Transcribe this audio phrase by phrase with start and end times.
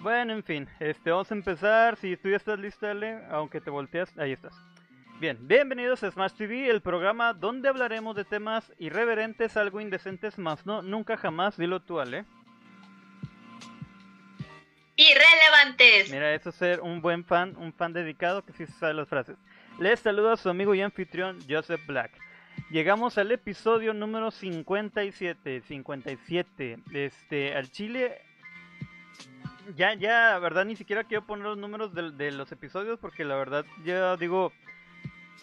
[0.00, 1.96] Bueno, en fin, este, vamos a empezar.
[1.96, 4.54] Si tú ya estás lista, Ale, aunque te volteas, ahí estás.
[5.20, 10.64] Bien, bienvenidos a Smash TV, el programa donde hablaremos de temas irreverentes, algo indecentes, más
[10.64, 12.24] no, nunca jamás, dilo tú, Ale.
[14.94, 16.12] Irrelevantes.
[16.12, 19.36] Mira, eso es ser un buen fan, un fan dedicado que sí sabe las frases.
[19.80, 22.12] Les saluda a su amigo y anfitrión Joseph Black.
[22.70, 26.78] Llegamos al episodio número 57, 57.
[26.92, 28.22] Este, al Chile
[29.76, 33.36] ya, ya, verdad, ni siquiera quiero poner los números de, de, los episodios porque la
[33.36, 34.52] verdad, yo digo,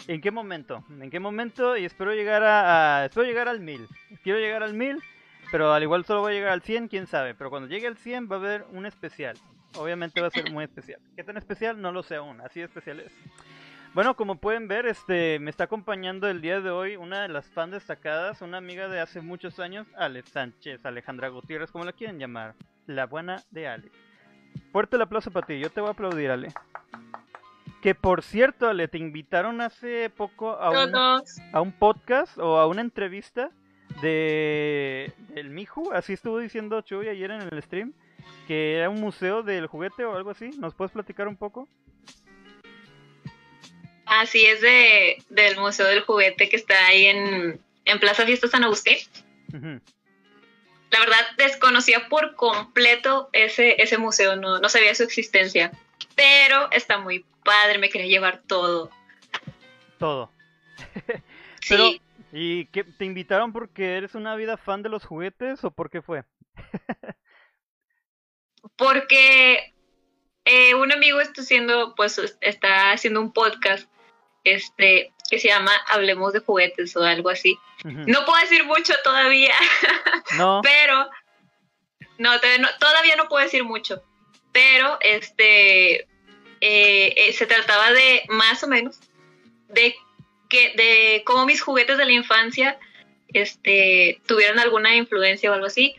[0.08, 0.84] ¿en qué momento?
[1.00, 1.78] ¿En qué momento?
[1.78, 3.88] Y espero llegar a, a espero llegar al 1000.
[4.24, 5.02] Quiero llegar al 1000,
[5.52, 7.36] pero al igual solo voy a llegar al 100, quién sabe.
[7.36, 9.38] Pero cuando llegue al 100 va a haber un especial.
[9.78, 11.00] Obviamente va a ser muy especial.
[11.16, 11.82] ¿Qué tan especial?
[11.82, 13.12] No lo sé aún, así especial es.
[13.96, 17.48] Bueno, como pueden ver, este me está acompañando el día de hoy una de las
[17.48, 22.20] fans destacadas, una amiga de hace muchos años, Alex Sánchez, Alejandra Gutiérrez, como la quieren
[22.20, 22.56] llamar,
[22.88, 23.98] la buena de Alex.
[24.72, 26.50] Fuerte el aplauso para ti, yo te voy a aplaudir, Ale.
[27.82, 30.96] Que por cierto, Ale, te invitaron hace poco a un,
[31.54, 33.52] a un podcast o a una entrevista
[34.02, 37.94] de del Miju, así estuvo diciendo Chuy ayer en el stream,
[38.48, 40.50] que era un museo del juguete o algo así.
[40.58, 41.68] ¿Nos puedes platicar un poco?
[44.06, 48.64] Así es de, del Museo del Juguete que está ahí en, en Plaza Fiesta San
[48.64, 48.98] Agustín.
[49.52, 49.82] Uh -huh.
[50.92, 55.72] La verdad, desconocía por completo ese, ese museo, no, no sabía su existencia.
[56.16, 58.90] Pero está muy padre, me quería llevar todo.
[59.98, 60.32] Todo.
[61.62, 61.70] sí.
[61.70, 61.90] Pero,
[62.38, 66.02] ¿Y qué, te invitaron porque eres una vida fan de los juguetes o por qué
[66.02, 66.26] fue?
[68.76, 69.74] porque
[70.44, 73.90] eh, un amigo está haciendo, pues, está haciendo un podcast
[74.44, 77.58] este, que se llama Hablemos de juguetes o algo así.
[77.84, 78.06] Uh -huh.
[78.08, 79.54] No puedo decir mucho todavía,
[80.38, 80.62] no.
[80.64, 81.10] pero
[82.18, 84.02] no, todavía no, todavía no puedo decir mucho,
[84.52, 86.08] pero este eh,
[86.62, 89.00] eh, se trataba de más o menos
[89.70, 89.96] de
[90.50, 92.78] que de cómo mis juguetes de la infancia
[93.34, 95.96] este tuvieron alguna influencia o algo así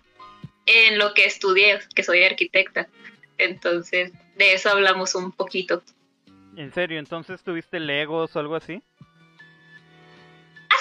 [0.66, 2.88] en lo que estudié, que soy arquitecta.
[3.38, 5.82] Entonces, de eso hablamos un poquito.
[6.56, 6.98] ¿En serio?
[6.98, 8.82] ¿Entonces tuviste Legos o algo así?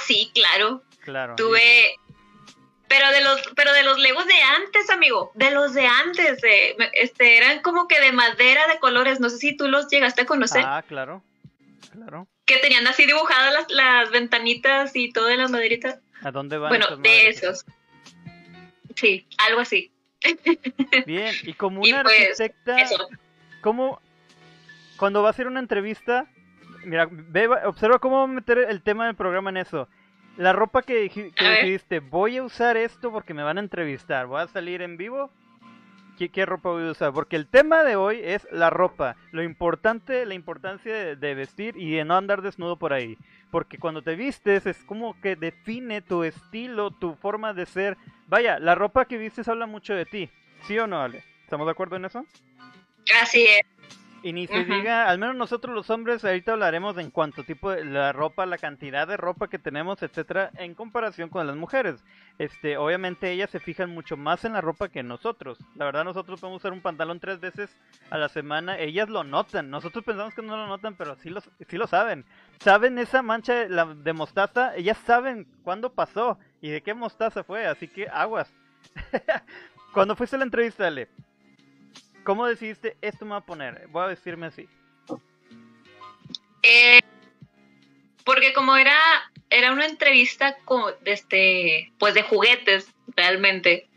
[0.05, 0.83] Sí, claro.
[1.01, 1.35] Claro.
[1.35, 1.95] Tuve.
[2.87, 5.31] Pero de los, pero de los Legos de antes, amigo.
[5.33, 6.41] De los de antes.
[6.41, 9.19] De, este, eran como que de madera de colores.
[9.19, 10.63] No sé si tú los llegaste a conocer.
[10.65, 11.23] Ah, claro.
[11.91, 12.27] Claro.
[12.45, 15.99] Que tenían así dibujadas las, las ventanitas y todo en las maderitas.
[16.21, 16.69] ¿A dónde van?
[16.69, 17.65] Bueno, de esos.
[18.95, 19.91] Sí, algo así.
[21.05, 23.07] Bien, y como una y pues, arquitecta, eso.
[23.61, 24.01] ¿cómo,
[24.97, 26.27] cuando va a hacer una entrevista,
[26.85, 29.87] mira, ve, observa cómo meter el tema del programa en eso.
[30.37, 34.41] La ropa que, que decidiste, voy a usar esto porque me van a entrevistar, voy
[34.41, 35.31] a salir en vivo.
[36.17, 37.13] ¿Qué, ¿Qué, ropa voy a usar?
[37.13, 41.75] Porque el tema de hoy es la ropa, lo importante, la importancia de, de, vestir
[41.77, 43.17] y de no andar desnudo por ahí.
[43.51, 47.97] Porque cuando te vistes es como que define tu estilo, tu forma de ser.
[48.27, 50.29] Vaya, la ropa que vistes habla mucho de ti,
[50.67, 51.23] ¿sí o no, Ale?
[51.43, 52.25] ¿Estamos de acuerdo en eso?
[53.21, 54.04] Así es.
[54.25, 57.69] Y ni se diga, al menos nosotros los hombres, ahorita hablaremos de en cuanto tipo
[57.69, 62.03] de la ropa, la cantidad de ropa que tenemos, etcétera, en comparación con las mujeres.
[62.39, 65.59] Este, obviamente ellas se fijan mucho más en la ropa que nosotros.
[65.75, 67.69] La verdad nosotros podemos usar un pantalón tres veces
[68.09, 69.69] a la semana, ellas lo notan.
[69.69, 72.25] Nosotros pensamos que no lo notan, pero sí lo, sí lo saben.
[72.61, 77.43] Saben esa mancha de, la, de mostaza, ellas saben cuándo pasó y de qué mostaza
[77.43, 78.51] fue, así que aguas.
[79.93, 81.09] Cuando fuiste a la entrevista, Ale,
[82.25, 83.87] ¿Cómo decidiste esto me va a poner?
[83.89, 84.67] Voy a vestirme así.
[86.63, 86.99] Eh,
[88.25, 88.97] porque como era
[89.51, 93.87] era una entrevista con, este, pues de juguetes realmente,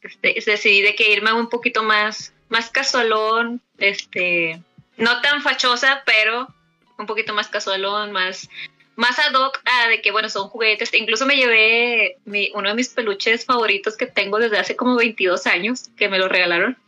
[0.00, 4.62] este, decidí de que irme un poquito más más casualón, este,
[4.96, 6.48] no tan fachosa, pero
[6.96, 8.48] un poquito más casualón, más
[8.96, 10.94] más ad hoc a de que bueno son juguetes.
[10.94, 15.46] Incluso me llevé mi, uno de mis peluches favoritos que tengo desde hace como 22
[15.46, 16.78] años, que me lo regalaron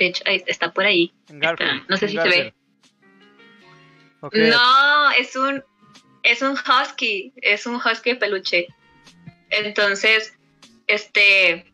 [0.00, 1.12] de hecho, ahí, está por ahí.
[1.28, 2.54] No sé si se ve.
[4.22, 4.50] Okay.
[4.50, 5.62] No, es un
[6.22, 8.66] es un husky, es un husky de peluche.
[9.50, 10.36] Entonces,
[10.86, 11.70] este,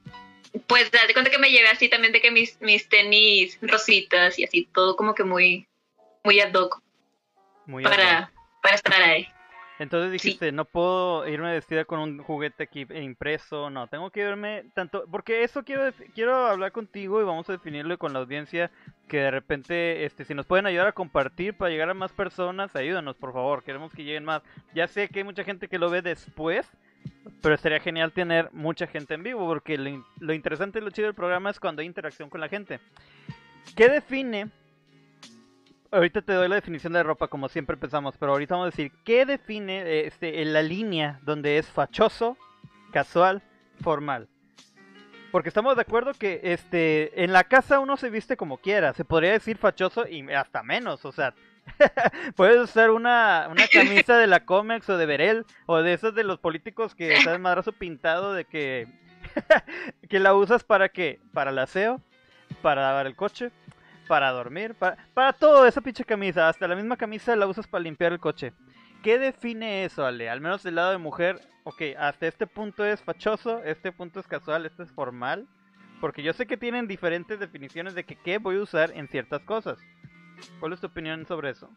[0.67, 4.45] pues date cuenta que me llevé así también de que mis, mis tenis rositas y
[4.45, 5.69] así, todo como que muy,
[6.25, 6.83] muy ad hoc.
[7.67, 8.31] Muy para, ad hoc.
[8.63, 9.29] para estar ahí.
[9.79, 10.53] Entonces dijiste, sí.
[10.55, 15.45] no puedo irme vestida con un juguete aquí impreso, no, tengo que verme tanto, porque
[15.45, 18.71] eso quiero quiero hablar contigo y vamos a definirlo con la audiencia,
[19.07, 22.75] que de repente, este, si nos pueden ayudar a compartir para llegar a más personas,
[22.75, 24.43] ayúdanos por favor, queremos que lleguen más.
[24.75, 26.67] Ya sé que hay mucha gente que lo ve después,
[27.43, 31.07] pero sería genial tener mucha gente en vivo, porque lo, lo interesante y lo chido
[31.07, 32.81] del programa es cuando hay interacción con la gente.
[33.77, 34.49] ¿Qué define?
[35.91, 38.93] Ahorita te doy la definición de ropa como siempre empezamos, pero ahorita vamos a decir,
[39.05, 42.37] ¿qué define este, en la línea donde es fachoso,
[42.93, 43.43] casual,
[43.83, 44.29] formal?
[45.31, 49.05] Porque estamos de acuerdo que este en la casa uno se viste como quiera, se
[49.05, 51.35] podría decir fachoso y hasta menos, o sea,
[52.37, 56.25] puedes usar una, una camisa de la Comex o de Berel o de esos de
[56.25, 58.89] los políticos que está madrazo pintado de que
[60.09, 61.21] que la usas para qué?
[61.33, 62.01] Para el aseo,
[62.63, 63.51] para lavar el coche,
[64.09, 67.85] para dormir, para, para todo, esa pinche camisa, hasta la misma camisa la usas para
[67.85, 68.53] limpiar el coche.
[69.03, 70.29] ¿Qué define eso, Ale?
[70.29, 74.27] Al menos del lado de mujer, ok, hasta este punto es fachoso, este punto es
[74.27, 75.47] casual, este es formal.
[76.01, 79.43] Porque yo sé que tienen diferentes definiciones de que qué voy a usar en ciertas
[79.43, 79.79] cosas.
[80.61, 81.71] ¿Cuál es tu opinión sobre eso?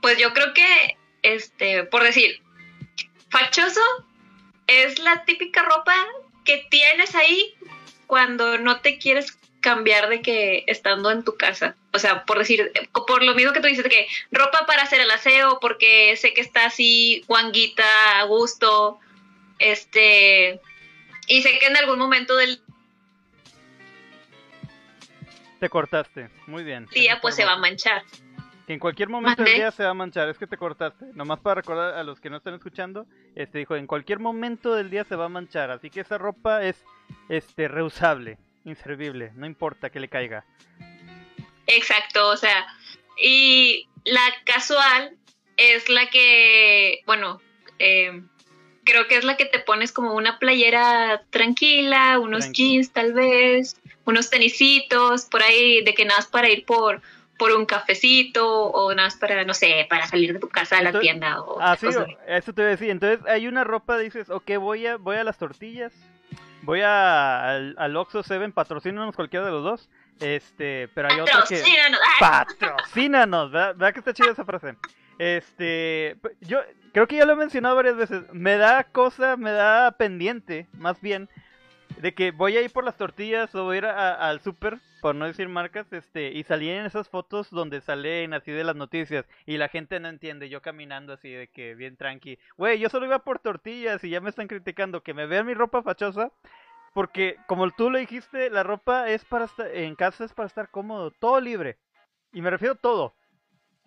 [0.00, 2.42] Pues yo creo que, este, por decir,
[3.28, 3.80] fachoso
[4.66, 5.94] es la típica ropa
[6.44, 7.54] que tienes ahí
[8.06, 11.76] cuando no te quieres cambiar de que estando en tu casa.
[11.92, 12.72] O sea, por decir,
[13.06, 16.34] por lo mismo que tú dices, de que ropa para hacer el aseo, porque sé
[16.34, 17.84] que está así guanguita,
[18.18, 18.98] a gusto,
[19.58, 20.60] este,
[21.26, 22.60] y sé que en algún momento del
[25.58, 26.86] te cortaste, muy bien.
[26.86, 28.02] Día pues se va a manchar.
[28.66, 31.04] Que en cualquier momento del día se va a manchar, es que te cortaste.
[31.12, 34.88] Nomás para recordar a los que no están escuchando, este dijo, en cualquier momento del
[34.88, 36.82] día se va a manchar, así que esa ropa es
[37.28, 40.44] este reusable inservible, no importa que le caiga.
[41.66, 42.66] Exacto, o sea,
[43.22, 45.16] y la casual
[45.56, 47.40] es la que, bueno,
[47.78, 48.22] eh,
[48.84, 53.76] creo que es la que te pones como una playera tranquila, unos jeans tal vez,
[54.04, 57.02] unos tenisitos, por ahí, de que nada más para ir por,
[57.38, 60.82] por un cafecito o nada más para, no sé, para salir de tu casa a
[60.82, 61.40] la tienda.
[61.42, 61.86] O ah, sí,
[62.26, 62.90] eso te voy a decir.
[62.90, 65.92] Entonces hay una ropa, dices, ok, voy a, voy a las tortillas,
[66.62, 69.90] voy a, al, al Oxxo 7, patrocínanos cualquiera de los dos.
[70.20, 71.62] Este, pero hay otra que...
[72.20, 73.74] Patrocínanos, ¿verdad?
[73.74, 74.76] ¿verdad que está chida esa frase?
[75.18, 76.60] Este, yo
[76.92, 78.22] creo que ya lo he mencionado varias veces.
[78.32, 81.28] Me da cosa, me da pendiente, más bien,
[82.00, 85.14] de que voy a ir por las tortillas o voy a ir al súper, por
[85.14, 89.26] no decir marcas, este, y salí en esas fotos donde salen así de las noticias
[89.46, 92.38] y la gente no entiende, yo caminando así de que bien tranqui.
[92.56, 95.54] Güey, yo solo iba por tortillas y ya me están criticando que me vean mi
[95.54, 96.32] ropa fachosa.
[96.92, 100.70] Porque como tú lo dijiste, la ropa es para estar en casa es para estar
[100.70, 101.78] cómodo, todo libre.
[102.32, 103.14] Y me refiero a todo.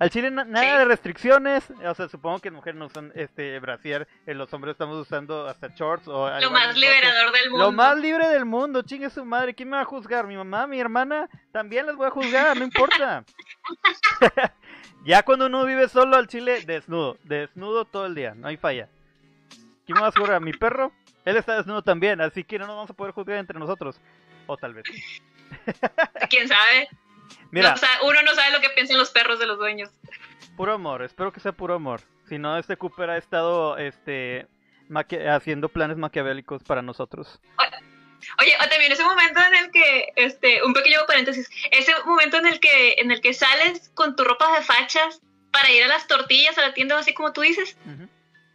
[0.04, 4.06] Al chile nada de restricciones, o sea, supongo que las mujeres no usan este brasier,
[4.26, 7.66] en los hombres estamos usando hasta shorts o Lo más liberador del mundo.
[7.66, 10.28] Lo más libre del mundo, chingue su madre, ¿quién me va a juzgar?
[10.28, 13.24] Mi mamá, mi hermana, también les voy a juzgar, no importa.
[15.06, 18.90] ya cuando uno vive solo al chile, desnudo, desnudo todo el día, no hay falla.
[19.86, 20.42] ¿Quién me va a juzgar?
[20.42, 20.92] ¿Mi perro?
[21.24, 24.02] Él está desnudo también, así que no nos vamos a poder juzgar entre nosotros.
[24.48, 24.84] O tal vez.
[26.30, 26.90] ¿Quién sabe?
[27.52, 29.92] Mira, uno no sabe lo que piensan los perros de los dueños.
[30.56, 32.02] Puro amor, espero que sea puro amor.
[32.28, 34.48] Si no, este Cooper ha estado este,
[35.30, 37.40] haciendo planes maquiavélicos para nosotros.
[38.40, 42.48] Oye, o también ese momento en el que, este, un pequeño paréntesis, ese momento en
[42.48, 45.22] el que, en el que sales con tu ropa de fachas
[45.52, 47.78] para ir a las tortillas a la tienda, así como tú dices,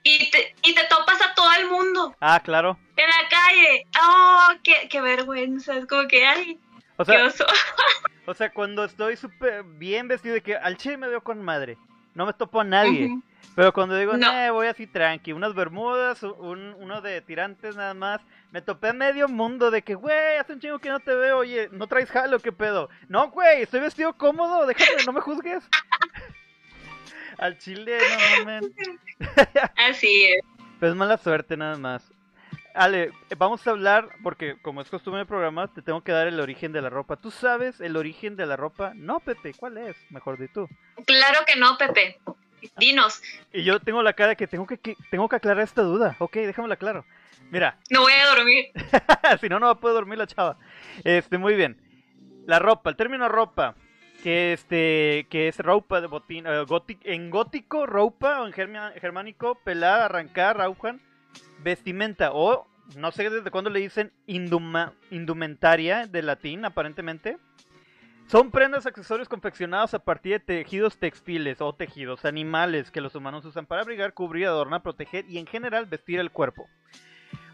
[0.03, 2.17] y, te, y te topas a todo el mundo.
[2.21, 2.79] Ah, claro.
[2.97, 3.87] En la calle.
[4.01, 5.77] Oh, qué, qué vergüenza.
[5.77, 6.59] Es como que, ay,
[6.97, 7.47] o sea, qué oso.
[8.29, 11.79] o sea, cuando estoy súper bien vestido de que al chile me veo con madre.
[12.15, 13.19] No me topo a nadie.
[13.55, 14.53] Pero cuando digo, no.
[14.53, 18.21] voy así tranqui, unas bermudas, un, uno de tirantes nada más.
[18.51, 21.39] Me topé a medio mundo de que, güey, hace un chingo que no te veo,
[21.39, 22.39] oye, ¿no traes jalo?
[22.39, 22.91] ¿Qué pedo?
[23.09, 25.67] No, güey, estoy vestido cómodo, déjame, no me juzgues.
[27.39, 28.71] Al chile, no mames.
[29.77, 30.43] Así es.
[30.79, 32.13] Pues mala suerte nada más.
[32.79, 36.39] Ale, vamos a hablar, porque como es costumbre del programa, te tengo que dar el
[36.39, 37.17] origen de la ropa.
[37.17, 38.93] ¿Tú sabes el origen de la ropa?
[38.95, 39.97] No, Pepe, ¿cuál es?
[40.11, 40.69] Mejor de tú.
[41.05, 42.21] Claro que no, Pepe.
[42.77, 43.21] Dinos.
[43.53, 44.79] Y yo tengo la cara que tengo que,
[45.11, 46.15] tengo que aclarar esta duda.
[46.21, 47.05] Ok, déjamela claro.
[47.51, 47.77] Mira.
[47.91, 48.67] No voy a dormir.
[49.41, 50.57] si no, no va a poder dormir la chava.
[51.03, 51.81] Este, muy bien.
[52.47, 53.75] La ropa, el término ropa
[54.23, 56.65] que este que es ropa de botín eh,
[57.05, 61.01] en gótico ropa o en germánico pelar arrancar raujan
[61.63, 67.39] vestimenta o no sé desde cuándo le dicen indumentaria de latín aparentemente
[68.29, 73.47] son prendas accesorios confeccionados a partir de tejidos textiles o tejidos animales que los humanos
[73.47, 76.69] usan para abrigar, cubrir, adornar, proteger y en general vestir el cuerpo.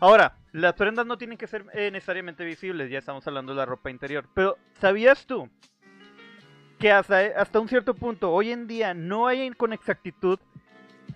[0.00, 3.66] Ahora, las prendas no tienen que ser eh, necesariamente visibles, ya estamos hablando de la
[3.66, 4.28] ropa interior.
[4.34, 5.48] Pero, ¿sabías tú
[6.80, 10.40] que hasta, hasta un cierto punto, hoy en día, no hay con exactitud,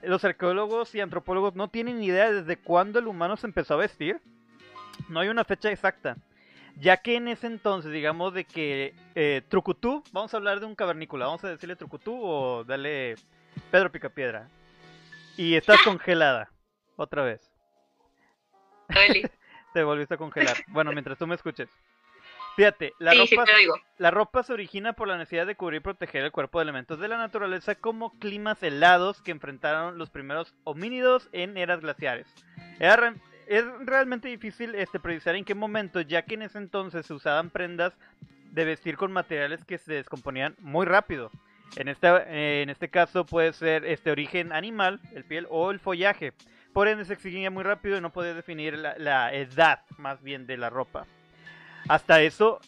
[0.02, 4.20] los arqueólogos y antropólogos no tienen idea desde cuándo el humano se empezó a vestir.
[5.08, 6.16] No hay una fecha exacta.
[6.76, 10.76] Ya que en ese entonces, digamos de que eh, Trucutú, vamos a hablar de un
[10.76, 13.16] cavernícola, vamos a decirle Trucutú o dale
[13.70, 14.48] Pedro Picapiedra.
[15.36, 16.50] Y estás congelada,
[16.96, 17.50] otra vez.
[19.74, 20.56] Te volviste a congelar.
[20.68, 21.68] Bueno, mientras tú me escuches.
[22.58, 23.44] Fíjate, la, ropa,
[23.98, 26.98] la ropa se origina por la necesidad de cubrir y proteger el cuerpo de elementos
[26.98, 32.26] de la naturaleza como climas helados que enfrentaron los primeros homínidos en eras glaciares.
[33.46, 37.50] es realmente difícil este, precisar en qué momento, ya que en ese entonces se usaban
[37.50, 37.96] prendas
[38.50, 41.30] de vestir con materiales que se descomponían muy rápido.
[41.76, 42.08] En este,
[42.62, 46.32] en este caso puede ser este origen animal, el piel o el follaje.
[46.72, 50.56] Por ende se exigía muy rápido y no podía definir la edad más bien de
[50.56, 51.06] la ropa.
[51.88, 52.60] Hasta eso,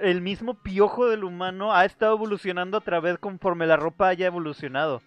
[0.00, 5.02] el mismo piojo del humano ha estado evolucionando a través conforme la ropa haya evolucionado.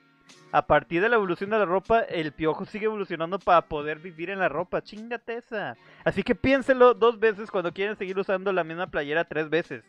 [0.51, 4.29] A partir de la evolución de la ropa, el piojo sigue evolucionando para poder vivir
[4.29, 4.81] en la ropa.
[4.81, 5.77] Chingate esa.
[6.03, 9.83] Así que piénselo dos veces cuando quieren seguir usando la misma playera tres veces.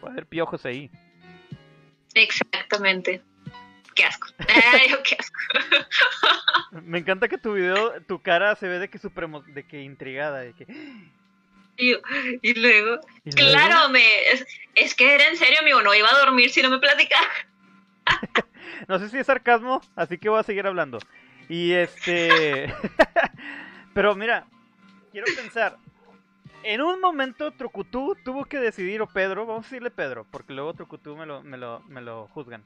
[0.00, 0.90] Puede haber piojos ahí.
[2.14, 3.22] Exactamente.
[3.94, 4.28] Qué asco.
[4.48, 5.40] Ay, qué asco.
[6.82, 10.40] Me encanta que tu video, tu cara se ve de que supremo, de que intrigada,
[10.40, 10.66] de que
[11.76, 13.00] y, luego,
[13.34, 14.02] claro, me,
[14.74, 17.26] es, que era en serio, amigo, no iba a dormir si no me platicaba.
[18.88, 20.98] no sé si es sarcasmo, así que voy a seguir hablando.
[21.48, 22.72] Y este...
[23.94, 24.46] Pero mira,
[25.12, 25.78] quiero pensar,
[26.64, 30.74] en un momento Trucutú tuvo que decidir, o Pedro, vamos a decirle Pedro, porque luego
[30.74, 32.64] Trucutú me lo, me lo, me lo juzgan.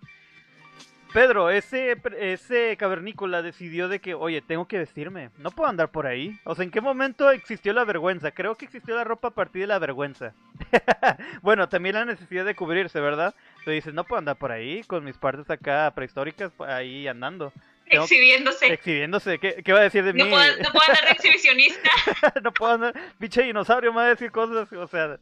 [1.13, 6.07] Pedro, ese, ese cavernícola decidió de que, oye, tengo que vestirme, no puedo andar por
[6.07, 6.39] ahí.
[6.45, 8.31] O sea, ¿en qué momento existió la vergüenza?
[8.31, 10.35] Creo que existió la ropa a partir de la vergüenza.
[11.43, 13.35] bueno, también la necesidad de cubrirse, ¿verdad?
[13.51, 17.53] Entonces dices, no puedo andar por ahí con mis partes acá prehistóricas ahí andando.
[17.87, 18.67] Exhibiéndose.
[18.73, 19.39] Exhibiéndose.
[19.39, 20.23] ¿Qué, ¿Qué, va a decir de mí?
[20.23, 21.91] no puedo andar de exhibicionista.
[22.43, 22.95] no puedo andar.
[23.19, 24.71] Pinche dinosaurio me va a decir cosas.
[24.73, 25.19] O sea.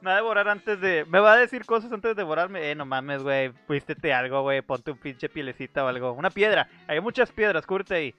[0.00, 1.04] Me va a devorar antes de.
[1.06, 2.70] Me va a decir cosas antes de devorarme.
[2.70, 3.52] Eh, no mames, güey.
[3.68, 4.60] Vístete algo, güey.
[4.62, 6.12] Ponte un pinche pielecita o algo.
[6.12, 6.68] Una piedra.
[6.86, 8.14] Hay muchas piedras, cúbrete ahí.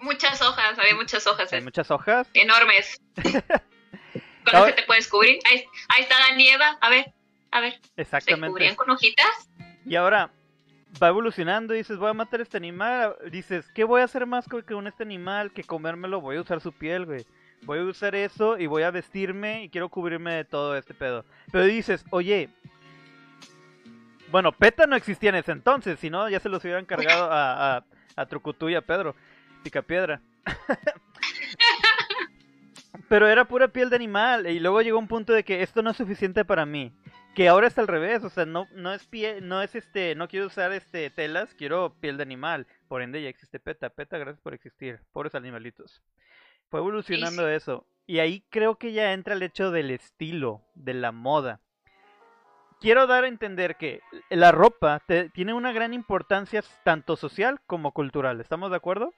[0.00, 1.52] Muchas hojas, había muchas hojas.
[1.52, 1.62] Hay eh.
[1.62, 2.28] muchas hojas.
[2.34, 3.00] Enormes.
[3.16, 5.38] con las que te puedes cubrir.
[5.50, 5.64] Ahí,
[6.00, 6.76] está la nieva.
[6.80, 7.12] A ver,
[7.50, 7.80] a ver.
[7.96, 8.46] Exactamente.
[8.46, 9.50] ¿Se cubrían con hojitas?
[9.86, 10.30] Y ahora
[11.02, 13.16] va evolucionando y dices, voy a matar a este animal.
[13.30, 15.52] Dices, ¿qué voy a hacer más con este animal?
[15.52, 17.24] Que comérmelo, voy a usar su piel, güey
[17.62, 21.24] voy a usar eso y voy a vestirme y quiero cubrirme de todo este pedo.
[21.50, 22.48] Pero dices, oye,
[24.30, 27.76] bueno, PETA no existía en ese entonces, si no, ya se los hubieran cargado a,
[27.76, 27.84] a,
[28.16, 29.14] a Trucutú y a Pedro,
[29.62, 30.20] Picapiedra.
[33.08, 35.90] Pero era pura piel de animal y luego llegó un punto de que esto no
[35.90, 36.92] es suficiente para mí.
[37.34, 40.28] Que ahora es al revés, o sea, no, no es piel, no es este, no
[40.28, 42.66] quiero usar este telas, quiero piel de animal.
[42.88, 43.90] Por ende ya existe PETA.
[43.90, 45.00] PETA, gracias por existir.
[45.12, 46.02] Pobres animalitos.
[46.70, 47.86] Fue evolucionando eso.
[48.06, 51.60] Y ahí creo que ya entra el hecho del estilo, de la moda.
[52.80, 55.02] Quiero dar a entender que la ropa
[55.34, 58.40] tiene una gran importancia tanto social como cultural.
[58.40, 59.12] ¿Estamos de acuerdo?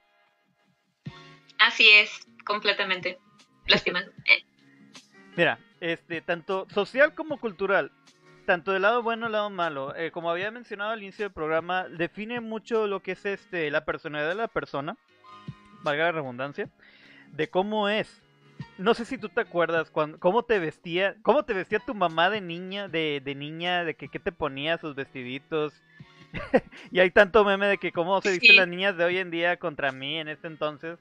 [1.59, 3.19] Así es, completamente.
[3.67, 4.03] Lástima.
[5.37, 7.91] Mira, este, tanto social como cultural,
[8.45, 12.41] tanto del lado bueno lado malo, eh, como había mencionado al inicio del programa, define
[12.41, 14.97] mucho lo que es este la personalidad de la persona,
[15.83, 16.69] valga la redundancia,
[17.31, 18.21] de cómo es.
[18.77, 22.29] No sé si tú te acuerdas cuando, cómo te vestía, cómo te vestía tu mamá
[22.29, 25.73] de niña, de, de niña, de que qué te ponía sus vestiditos.
[26.91, 29.57] y hay tanto meme de que cómo se visten las niñas de hoy en día
[29.57, 30.99] contra mí en este entonces.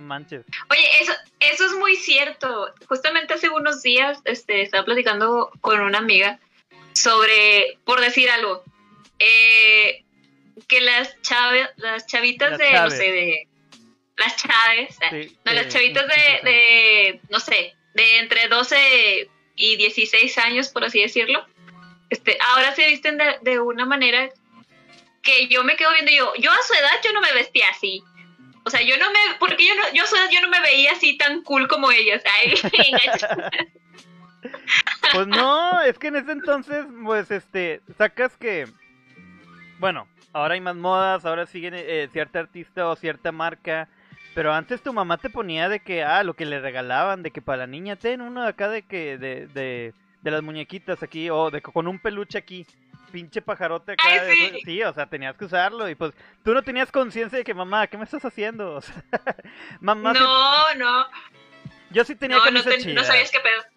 [0.00, 0.44] manches.
[0.70, 2.72] Oye, eso, eso es muy cierto.
[2.88, 6.38] Justamente hace unos días este, estaba platicando con una amiga
[6.94, 8.64] sobre, por decir algo,
[9.18, 10.04] eh,
[10.66, 11.16] que las,
[11.76, 13.48] las chavitas de, no sé, de
[14.16, 14.98] las chaves,
[15.44, 21.44] no, las chavitas de, no sé, de entre 12 y 16 años, por así decirlo,
[22.08, 24.28] este, ahora se visten de, una manera
[25.22, 28.02] que yo me quedo viendo yo, yo a su edad yo no me vestía así.
[28.64, 30.60] O sea, yo no me, porque yo no, yo a su edad yo no me
[30.60, 32.22] veía así tan cool como ellas.
[35.12, 38.66] pues no, es que en ese entonces, pues, este, sacas que,
[39.78, 43.88] bueno, ahora hay más modas, ahora siguen eh, cierta artista o cierta marca
[44.36, 47.40] pero antes tu mamá te ponía de que, ah, lo que le regalaban, de que
[47.40, 51.30] para la niña, ten uno de acá de que, de, de, de las muñequitas aquí,
[51.30, 52.66] o de con un peluche aquí,
[53.10, 54.04] pinche pajarote acá.
[54.62, 54.82] sí.
[54.82, 55.88] o sea, tenías que usarlo.
[55.88, 56.12] Y pues
[56.44, 58.74] tú no tenías conciencia de que, mamá, ¿qué me estás haciendo?
[58.76, 59.02] O sea,
[59.80, 60.12] mamá.
[60.12, 61.06] No, no.
[61.92, 63.75] Yo sí tenía no, no, no sabías qué pedo.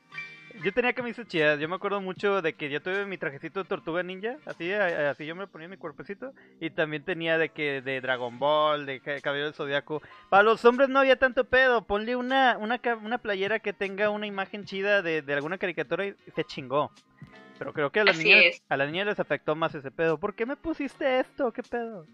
[0.63, 1.59] Yo tenía camisas chidas.
[1.59, 4.37] Yo me acuerdo mucho de que yo tuve mi trajecito de tortuga ninja.
[4.45, 6.33] Así, así yo me ponía mi cuerpecito.
[6.59, 10.01] Y también tenía de que de Dragon Ball, de Cabello del Zodiaco.
[10.29, 11.85] Para los hombres no había tanto pedo.
[11.85, 16.15] Ponle una, una, una playera que tenga una imagen chida de, de alguna caricatura y
[16.35, 16.91] se chingó.
[17.57, 20.17] Pero creo que a las, niñas, a las niñas les afectó más ese pedo.
[20.17, 21.51] ¿Por qué me pusiste esto?
[21.51, 22.05] ¿Qué pedo?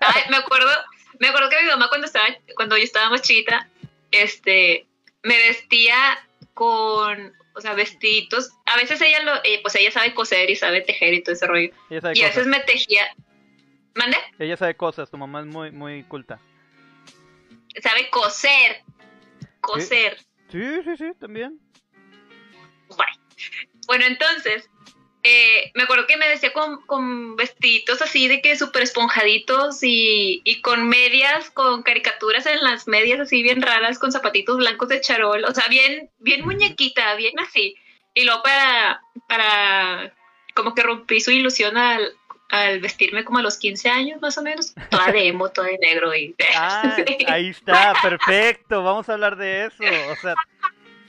[0.00, 0.70] Ay, me acuerdo,
[1.18, 3.68] me acuerdo que mi mamá cuando estaba, cuando yo estaba más chiquita,
[4.10, 4.86] este,
[5.22, 5.94] me vestía
[6.54, 8.50] con, o sea, vestiditos.
[8.66, 11.46] A veces ella lo, eh, pues ella sabe coser y sabe tejer y todo ese
[11.46, 11.70] rollo.
[11.90, 13.04] Y a veces me tejía.
[13.94, 14.16] ¿Mande?
[14.38, 16.40] Ella sabe cosas, tu mamá es muy, muy culta.
[17.82, 18.82] Sabe coser.
[19.60, 20.18] Coser.
[20.50, 21.58] Sí, sí, sí, también.
[23.86, 24.70] Bueno, entonces,
[25.24, 30.60] eh, me acuerdo que me decía con, con vestiditos así de que súper esponjaditos y,
[30.62, 35.44] con medias, con caricaturas en las medias así bien raras, con zapatitos blancos de charol,
[35.44, 37.76] o sea, bien, bien muñequita, bien así.
[38.14, 40.12] Y luego para, para,
[40.54, 42.14] como que rompí su ilusión al,
[42.48, 45.78] al vestirme como a los 15 años más o menos, toda de emo, toda de
[45.78, 46.34] negro y...
[46.56, 46.96] Ah,
[47.28, 50.34] ahí está, perfecto, vamos a hablar de eso, o sea,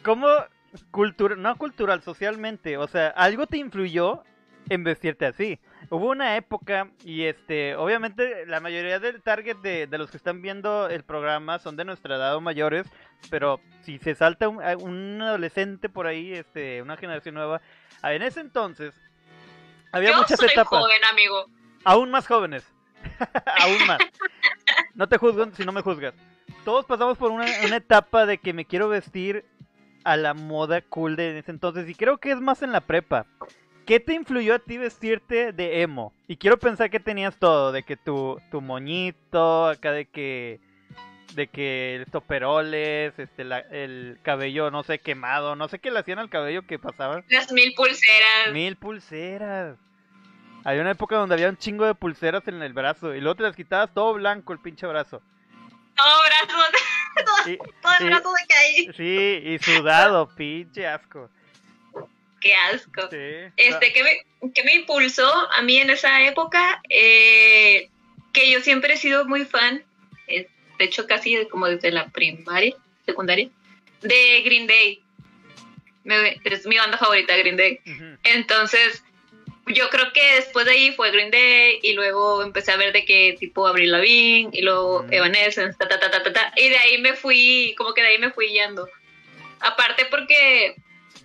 [0.03, 0.27] ¿cómo
[0.92, 4.24] cultura, no cultural, socialmente, o sea, algo te influyó
[4.70, 5.60] en vestirte así.
[5.89, 10.88] Hubo una época y este, obviamente la mayoría del target de, los que están viendo
[10.88, 12.88] el programa son de nuestra edad o mayores,
[13.30, 17.62] pero si se salta un, adolescente por ahí, este, una generación nueva,
[18.03, 18.94] en ese entonces
[19.92, 20.82] había Yo muchas soy etapas.
[20.82, 21.46] joven, amigo.
[21.84, 22.65] Aún más jóvenes.
[23.62, 24.00] Aún más.
[24.96, 26.13] No te juzgo si no me juzgas.
[26.63, 29.44] Todos pasamos por una, una etapa de que me quiero vestir
[30.03, 33.25] a la moda cool de ese entonces y creo que es más en la prepa.
[33.86, 36.13] ¿Qué te influyó a ti vestirte de emo?
[36.27, 40.62] Y quiero pensar que tenías todo, de que tu, tu moñito, acá de que
[41.36, 43.41] de que el toperoles, este,
[43.72, 47.24] el cabello, no sé, quemado, no sé qué le hacían al cabello que pasaba.
[47.27, 48.53] Las mil pulseras.
[48.53, 49.77] Mil pulseras.
[50.63, 53.43] Había una época donde había un chingo de pulseras en el brazo y luego te
[53.43, 55.22] las quitabas todo blanco el pinche brazo.
[55.95, 56.57] Todo brazo.
[57.82, 58.89] todo, el brazo de caí.
[58.96, 61.29] Sí, y sudado, pinche asco.
[62.39, 63.03] Qué asco.
[63.12, 66.81] Este, ¿qué me, ¿qué me, impulsó a mí en esa época?
[66.90, 67.90] Eh,
[68.33, 69.83] que yo siempre he sido muy fan,
[70.27, 73.50] eh, de hecho casi como desde la primaria, secundaria,
[74.01, 75.01] de Green Day.
[76.44, 77.79] es mi banda favorita, Green Day.
[78.24, 79.03] Entonces,
[79.67, 83.05] yo creo que después de ahí fue Green Day y luego empecé a ver de
[83.05, 87.01] qué tipo Avril Lavigne y luego Evanescence, ta, ta, ta, ta, ta, y de ahí
[87.01, 88.89] me fui, como que de ahí me fui yendo.
[89.61, 90.75] Aparte porque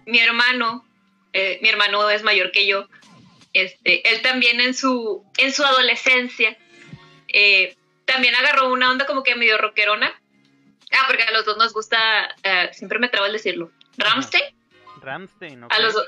[0.06, 0.86] mi hermano,
[1.32, 2.86] eh, mi hermano es mayor que yo,
[3.52, 6.56] este, él también en su, en su adolescencia,
[7.26, 10.14] eh, también agarró una onda como que medio rockerona.
[10.92, 14.44] Ah, porque a los dos nos gusta, eh, siempre me trabo el decirlo, Ramstein.
[15.02, 16.06] Ramstein, A los dos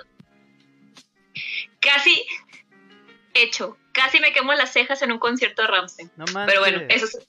[1.80, 2.24] casi
[3.34, 3.76] hecho.
[3.92, 6.10] Casi me quemo las cejas en un concierto de Ramstein.
[6.16, 7.28] No Pero bueno, eso es...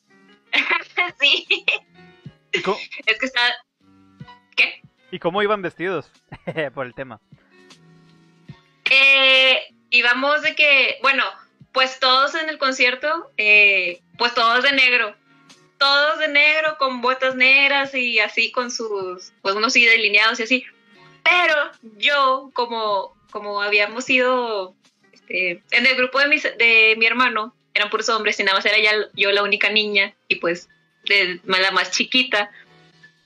[1.19, 1.65] sí.
[2.51, 3.41] Es que está...
[4.55, 4.81] ¿Qué?
[5.11, 6.11] ¿Y cómo iban vestidos?
[6.73, 7.19] Por el tema.
[8.89, 11.23] Eh, íbamos de que, bueno,
[11.71, 15.15] pues todos en el concierto, eh, pues todos de negro.
[15.77, 20.43] Todos de negro, con botas negras y así con sus, pues unos sí delineados y
[20.43, 20.65] así.
[21.23, 24.75] Pero yo, como como habíamos ido
[25.11, 28.77] este, en el grupo de, de mi hermano, eran puros hombres y nada más era
[28.77, 30.69] ya yo la única niña y pues
[31.05, 32.51] de, la más chiquita,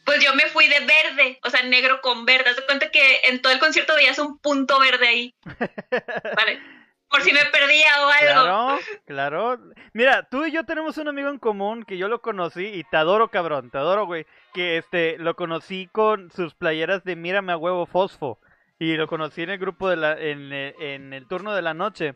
[0.06, 2.50] pues yo me fui de verde, o sea, negro con verde.
[2.50, 5.36] Haz de cuenta que en todo el concierto veías un punto verde ahí.
[6.36, 6.62] Vale.
[7.08, 8.44] Por si me perdía o algo.
[8.44, 9.60] Claro, claro.
[9.94, 12.98] Mira, tú y yo tenemos un amigo en común que yo lo conocí y te
[12.98, 14.26] adoro, cabrón, te adoro, güey.
[14.54, 18.40] Que este, lo conocí con sus playeras de Mírame a huevo fosfo.
[18.78, 22.14] Y lo conocí en el grupo de la, en, en el turno de la noche.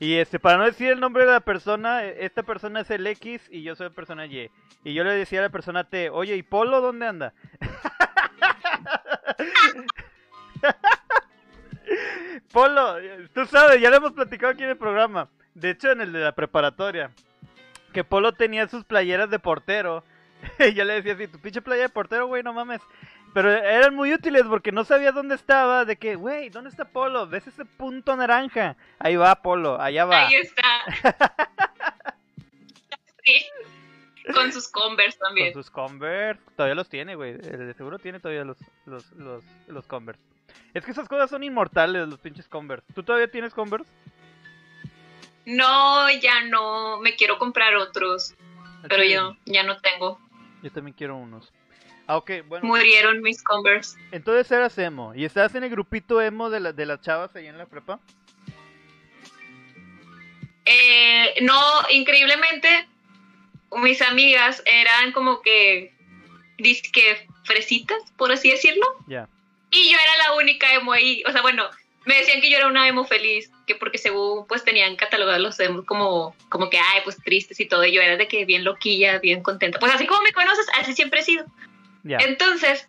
[0.00, 3.06] Y este, para no decir el nombre de la persona, e, esta persona es el
[3.06, 4.50] X y yo soy la persona Y.
[4.82, 7.34] Y yo le decía a la persona T, oye, ¿y Polo dónde anda?
[12.52, 12.96] Polo,
[13.34, 15.28] tú sabes, ya lo hemos platicado aquí en el programa.
[15.54, 17.10] De hecho, en el de la preparatoria.
[17.92, 20.04] Que Polo tenía sus playeras de portero.
[20.58, 22.80] y yo le decía así, tu pinche playa de portero, güey, no mames.
[23.34, 25.84] Pero eran muy útiles porque no sabía dónde estaba.
[25.84, 27.26] De que, güey, ¿dónde está Polo?
[27.26, 28.76] ¿Ves ese punto naranja?
[29.00, 30.28] Ahí va Polo, allá va.
[30.28, 30.62] Ahí está.
[33.24, 33.44] sí.
[34.32, 35.52] Con sus Converse también.
[35.52, 36.40] Con sus Converse.
[36.56, 37.34] Todavía los tiene, güey.
[37.34, 40.22] De seguro tiene todavía los, los, los, los Converse.
[40.72, 42.86] Es que esas cosas son inmortales, los pinches Converse.
[42.94, 43.90] ¿Tú todavía tienes Converse?
[45.44, 47.00] No, ya no.
[47.00, 48.32] Me quiero comprar otros.
[48.88, 50.20] Pero yo ya no tengo.
[50.62, 51.52] Yo también quiero unos.
[52.06, 52.66] Ah, ok, bueno.
[52.66, 53.98] Murieron mis Converse.
[54.12, 55.14] Entonces eras emo.
[55.14, 57.98] ¿Y estabas en el grupito emo de, la, de las chavas ahí en la prepa?
[60.66, 62.88] Eh, no, increíblemente,
[63.76, 65.94] mis amigas eran como que
[66.58, 68.86] disque fresitas, por así decirlo.
[69.06, 69.28] Ya.
[69.70, 71.22] Y yo era la única emo ahí.
[71.26, 71.64] O sea, bueno,
[72.04, 75.58] me decían que yo era una emo feliz, que porque según pues tenían catalogados los
[75.60, 77.84] emos como, como que, ay, pues tristes y todo.
[77.84, 79.78] Y yo era de que bien loquilla, bien contenta.
[79.78, 81.46] Pues así como me conoces, así siempre he sido.
[82.04, 82.88] Entonces,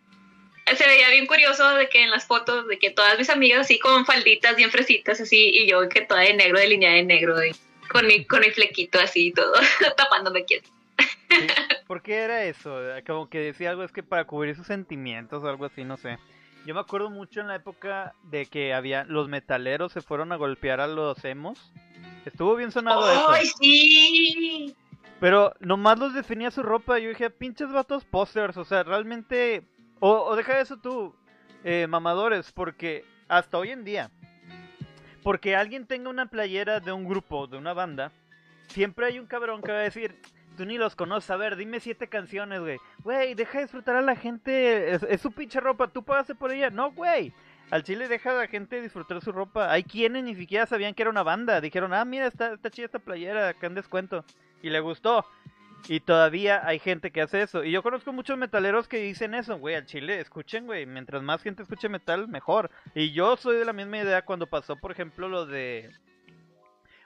[0.65, 3.79] se veía bien curioso de que en las fotos, de que todas mis amigas así
[3.79, 7.51] con falditas bien fresitas, así, y yo que toda de negro, delineada de negro, y
[7.89, 9.53] con mi, con mi flequito así y todo,
[9.97, 10.55] tapándome aquí.
[11.29, 11.47] Sí.
[11.87, 12.79] ¿Por qué era eso?
[13.05, 16.17] Como que decía algo, es que para cubrir sus sentimientos o algo así, no sé.
[16.65, 20.35] Yo me acuerdo mucho en la época de que había los metaleros se fueron a
[20.35, 21.71] golpear a los emos.
[22.25, 23.57] Estuvo bien sonado ¡Ay, eso.
[23.59, 24.75] sí!
[25.19, 26.99] Pero nomás los definía su ropa.
[26.99, 28.57] Yo dije, pinches vatos posters.
[28.57, 29.63] O sea, realmente.
[29.99, 31.15] O, o deja eso tú,
[31.63, 34.11] eh, mamadores, porque hasta hoy en día,
[35.23, 38.11] porque alguien tenga una playera de un grupo, de una banda,
[38.67, 40.21] siempre hay un cabrón que va a decir,
[40.55, 42.77] tú ni los conoces, a ver, dime siete canciones, güey.
[43.03, 46.69] Güey, deja de disfrutar a la gente, es, su pinche ropa, tú pagaste por ella.
[46.69, 47.33] No, güey.
[47.71, 49.71] Al chile deja a la gente disfrutar su ropa.
[49.71, 51.59] Hay quienes ni siquiera sabían que era una banda.
[51.61, 54.23] Dijeron, ah, mira, está, está chida esta playera, acá en descuento.
[54.65, 55.23] Y le gustó.
[55.87, 57.63] Y todavía hay gente que hace eso.
[57.63, 60.87] Y yo conozco muchos metaleros que dicen eso, güey, al chile, escuchen, güey.
[60.87, 62.71] Mientras más gente escuche metal, mejor.
[62.95, 65.91] Y yo soy de la misma idea cuando pasó, por ejemplo, lo de...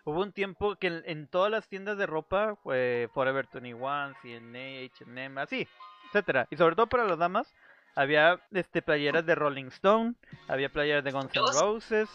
[0.06, 4.86] Hubo un tiempo que en, en todas las tiendas de ropa, fue Forever 21, CNA,
[4.86, 5.68] H&M, así,
[6.08, 6.48] etcétera.
[6.50, 7.54] Y sobre todo para las damas,
[7.94, 10.14] había este playeras de Rolling Stone,
[10.48, 11.44] había playeras de Guns N'.
[11.60, 12.10] Roses,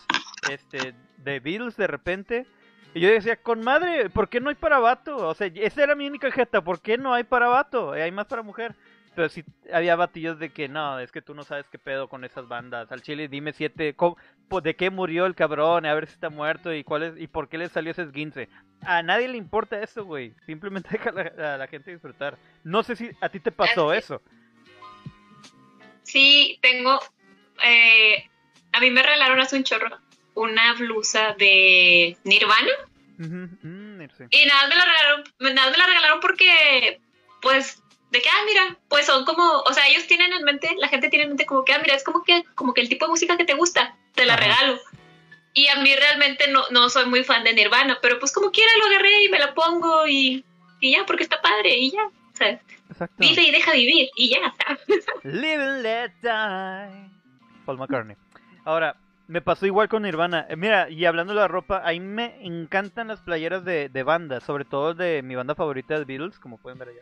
[0.51, 2.47] este, de Beatles de repente.
[2.95, 5.17] Y yo decía, con madre, ¿por qué no hay para vato?
[5.29, 7.95] O sea, esa era mi única jeta, ¿por qué no hay para vato?
[7.95, 8.75] Eh, Hay más para mujer.
[9.17, 12.25] Pero sí había batillos de que no, es que tú no sabes qué pedo con
[12.25, 12.91] esas bandas.
[12.91, 14.17] Al chile, dime siete, ¿cómo-
[14.49, 15.87] po- ¿de qué murió el cabrón?
[15.87, 18.49] A ver si está muerto y cuál es, y por qué le salió ese esguince.
[18.83, 20.35] A nadie le importa eso, güey.
[20.47, 22.37] Simplemente deja a la, a la gente disfrutar.
[22.65, 24.21] No sé si a ti te pasó eso.
[26.03, 27.01] Sí, tengo.
[27.65, 28.29] eh,
[28.73, 29.89] a mí me regalaron hace un chorro
[30.35, 32.73] una blusa de Nirvana.
[33.19, 34.25] Mm, sí.
[34.31, 37.01] Y nada, me la regalaron, nada me la regalaron porque,
[37.41, 40.89] pues, de que, ah, mira, pues son como, o sea, ellos tienen en mente, la
[40.89, 43.07] gente tiene en mente como que, ah, mira, es como que, como que el tipo
[43.07, 44.43] de música que te gusta, te la Ajá.
[44.43, 44.81] regalo.
[45.53, 48.71] Y a mí realmente no, no soy muy fan de Nirvana, pero pues como quiera
[48.79, 50.45] lo agarré y me la pongo y,
[50.81, 52.05] y ya, porque está padre y ya.
[52.07, 53.15] O sea, Exacto.
[53.19, 54.53] vive y deja vivir y ya.
[55.23, 57.09] Live and let die.
[57.65, 58.17] Paul McCartney.
[58.65, 60.47] Ahora, me pasó igual con Nirvana.
[60.49, 64.03] Eh, mira, y hablando de la ropa, a mí me encantan las playeras de, de
[64.03, 67.01] banda, sobre todo de mi banda favorita de Beatles, como pueden ver allá.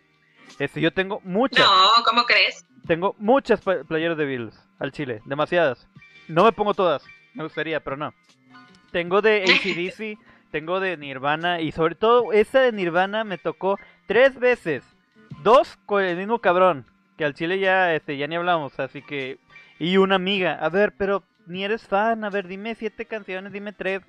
[0.58, 2.66] Este, yo tengo muchas, No, ¿cómo crees?
[2.86, 5.88] tengo muchas playeras de Beatles al chile, demasiadas.
[6.28, 7.04] No me pongo todas,
[7.34, 8.12] me gustaría, pero no.
[8.90, 10.18] Tengo de ACDC,
[10.50, 14.84] tengo de Nirvana y sobre todo esa de Nirvana me tocó tres veces.
[15.42, 16.84] Dos con el mismo cabrón,
[17.16, 19.38] que al chile ya este ya ni hablamos, así que
[19.78, 23.72] y una amiga, a ver, pero ni eres fan, a ver, dime siete canciones, dime
[23.72, 24.02] tres.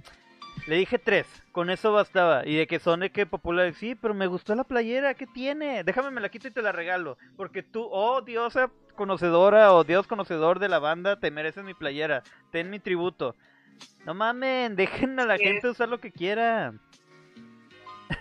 [0.68, 2.46] Le dije tres, con eso bastaba.
[2.46, 5.84] Y de que son de que populares, sí, pero me gustó la playera, ¿qué tiene?
[5.84, 7.18] Déjame me la quito y te la regalo.
[7.36, 12.24] Porque tú, oh diosa conocedora o dios conocedor de la banda, te mereces mi playera.
[12.52, 13.36] Ten mi tributo.
[14.06, 16.74] No mamen, dejen a la gente usar lo que quiera.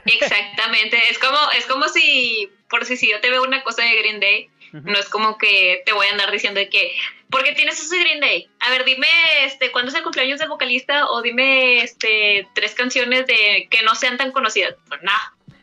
[0.06, 0.98] Exactamente.
[1.10, 4.20] Es como, es como si, por si, si yo te veo una cosa de Green
[4.20, 6.94] Day, No es como que te voy a andar diciendo de que,
[7.30, 8.48] porque tienes eso de Green Day.
[8.60, 9.06] A ver, dime,
[9.44, 11.10] este, ¿cuándo es el cumpleaños del vocalista?
[11.10, 14.74] O dime, este, tres canciones de que no sean tan conocidas.
[14.88, 15.12] Pues no.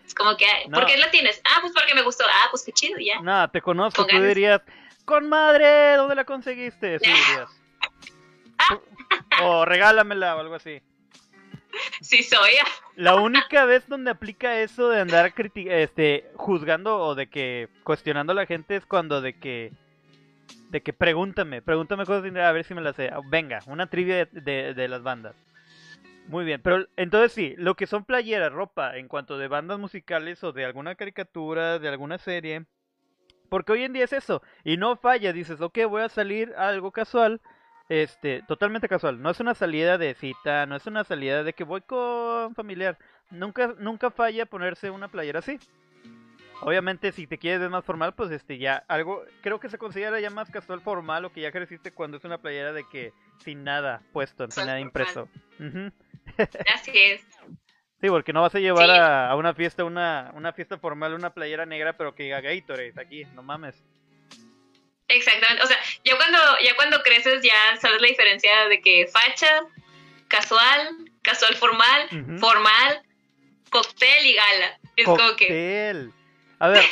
[0.06, 0.78] Es como que, No.
[0.78, 1.42] ¿por qué la tienes?
[1.46, 2.24] Ah, pues porque me gustó.
[2.28, 3.20] Ah, pues qué chido, ya.
[3.22, 4.62] No, te conozco, Con tú dirías,
[5.06, 7.00] con madre, ¿dónde la conseguiste?
[7.00, 7.50] Sí, dirías.
[9.42, 10.82] O regálamela o algo así.
[12.02, 12.52] Sí soy.
[12.96, 18.36] La única vez donde aplica eso de andar este juzgando o de que cuestionando a
[18.36, 19.72] la gente es cuando de que
[20.70, 23.12] de que pregúntame, pregúntame cosas a ver si me las sé.
[23.26, 25.36] Venga, una trivia de, de- las bandas.
[26.28, 30.44] Muy bien, pero entonces sí, lo que son playeras, ropa, en cuanto de bandas musicales
[30.44, 32.66] o de alguna caricatura, de alguna serie,
[33.50, 36.92] porque hoy en día es eso, y no falla, dices, ok, voy a salir algo
[36.92, 37.42] casual,
[37.90, 41.64] este, totalmente casual, no es una salida de cita, no es una salida de que
[41.64, 42.98] voy con familiar,
[43.32, 45.60] nunca, nunca falla ponerse una playera así.
[46.62, 50.20] Obviamente si te quieres ver más formal, pues este ya algo, creo que se considera
[50.20, 53.64] ya más casual formal o que ya creciste cuando es una playera de que sin
[53.64, 55.30] nada puesto, sin Casual nada impreso.
[56.74, 57.26] Así es.
[58.02, 58.92] Sí, porque no vas a llevar Sí.
[58.92, 62.94] a, a una fiesta, una, una fiesta formal, una playera negra, pero que diga Gatorade
[62.98, 63.84] aquí, no mames.
[65.10, 65.64] Exactamente.
[65.64, 69.62] O sea, ya cuando, ya cuando creces ya sabes la diferencia de que facha,
[70.28, 73.02] casual, casual formal, formal,
[73.70, 74.80] cóctel y gala.
[74.96, 75.06] Es.
[75.06, 76.14] Cóctel.
[76.60, 76.84] A ver,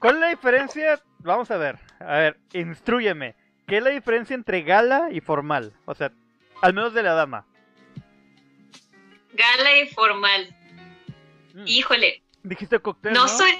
[0.00, 1.02] ¿cuál es la diferencia?
[1.18, 1.78] Vamos a ver.
[2.00, 3.34] A ver, instrúyeme.
[3.66, 5.72] ¿Qué es la diferencia entre gala y formal?
[5.84, 6.10] O sea,
[6.62, 7.46] al menos de la dama.
[9.32, 10.56] Gala y formal.
[11.54, 11.64] Mm.
[11.66, 13.22] Híjole, Dijiste cóctel, ¿no?
[13.22, 13.52] no soy.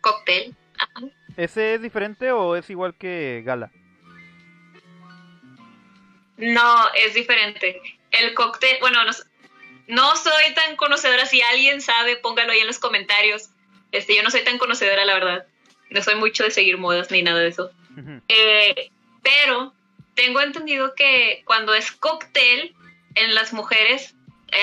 [0.00, 0.54] Cóctel.
[1.36, 3.70] ¿Ese es diferente o es igual que gala?
[6.36, 7.80] No, es diferente.
[8.10, 9.12] El cóctel, bueno, no,
[9.88, 11.26] no soy tan conocedora.
[11.26, 13.50] Si alguien sabe, póngalo ahí en los comentarios.
[13.92, 15.46] Este, yo no soy tan conocedora, la verdad.
[15.90, 17.70] No soy mucho de seguir modas ni nada de eso.
[18.28, 18.90] Eh,
[19.22, 19.72] pero
[20.14, 22.74] tengo entendido que cuando es cóctel
[23.14, 24.14] en las mujeres,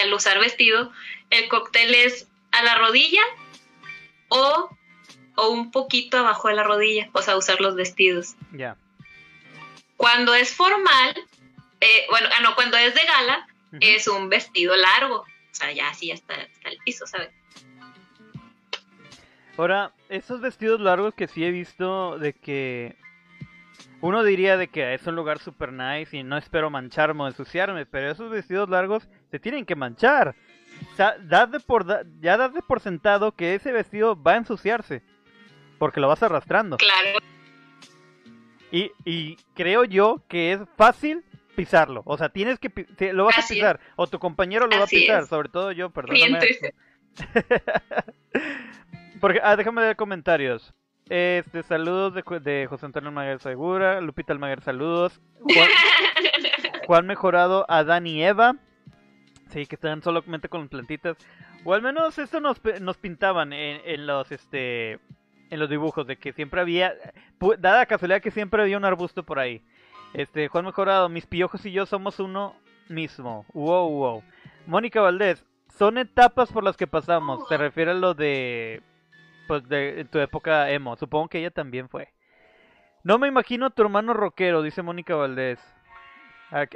[0.03, 0.91] al usar vestido,
[1.29, 3.21] el cóctel es a la rodilla
[4.29, 4.69] o,
[5.41, 8.35] o un poquito abajo de la rodilla, o sea, usar los vestidos.
[8.53, 8.77] Ya.
[9.97, 11.15] Cuando es formal,
[11.79, 13.47] eh, bueno, ah, no, cuando es de gala,
[13.79, 15.21] es un vestido largo.
[15.21, 17.29] O sea, ya así hasta, hasta el piso, ¿sabes?
[19.57, 22.95] Ahora, esos vestidos largos que sí he visto de que
[23.99, 27.85] uno diría de que es un lugar super nice y no espero mancharme o ensuciarme,
[27.87, 30.35] pero esos vestidos largos se tienen que manchar.
[30.93, 31.85] O sea, de por
[32.21, 35.03] ya das de por sentado que ese vestido va a ensuciarse
[35.81, 36.77] porque lo vas arrastrando.
[36.77, 37.17] Claro.
[38.71, 42.03] Y, y creo yo que es fácil pisarlo.
[42.05, 42.69] O sea, tienes que
[43.13, 43.61] lo vas Así a es.
[43.61, 45.27] pisar o tu compañero lo va a pisar, es.
[45.27, 46.37] sobre todo yo, perdóname.
[46.37, 46.75] triste.
[49.19, 50.71] Porque, ah, déjame leer comentarios.
[51.09, 55.19] Este, saludos de, de José Antonio Almaguer Segura, Lupita Almaguer, saludos.
[55.39, 55.67] Juan,
[56.85, 58.55] Juan Mejorado, Adán y Eva.
[59.49, 61.17] Sí, que están solamente con plantitas.
[61.65, 64.99] O al menos esto nos, nos pintaban en, en los este
[65.51, 66.95] en los dibujos de que siempre había
[67.59, 69.61] dada la casualidad que siempre había un arbusto por ahí.
[70.13, 72.55] Este, Juan Mejorado, mis piojos y yo somos uno
[72.87, 73.45] mismo.
[73.53, 74.23] Wow, wow.
[74.65, 75.45] Mónica Valdés,
[75.77, 77.47] son etapas por las que pasamos.
[77.47, 78.81] Se refiere a lo de
[79.47, 80.95] pues de tu época emo.
[80.95, 82.13] Supongo que ella también fue.
[83.03, 85.59] No me imagino a tu hermano rockero, dice Mónica Valdés.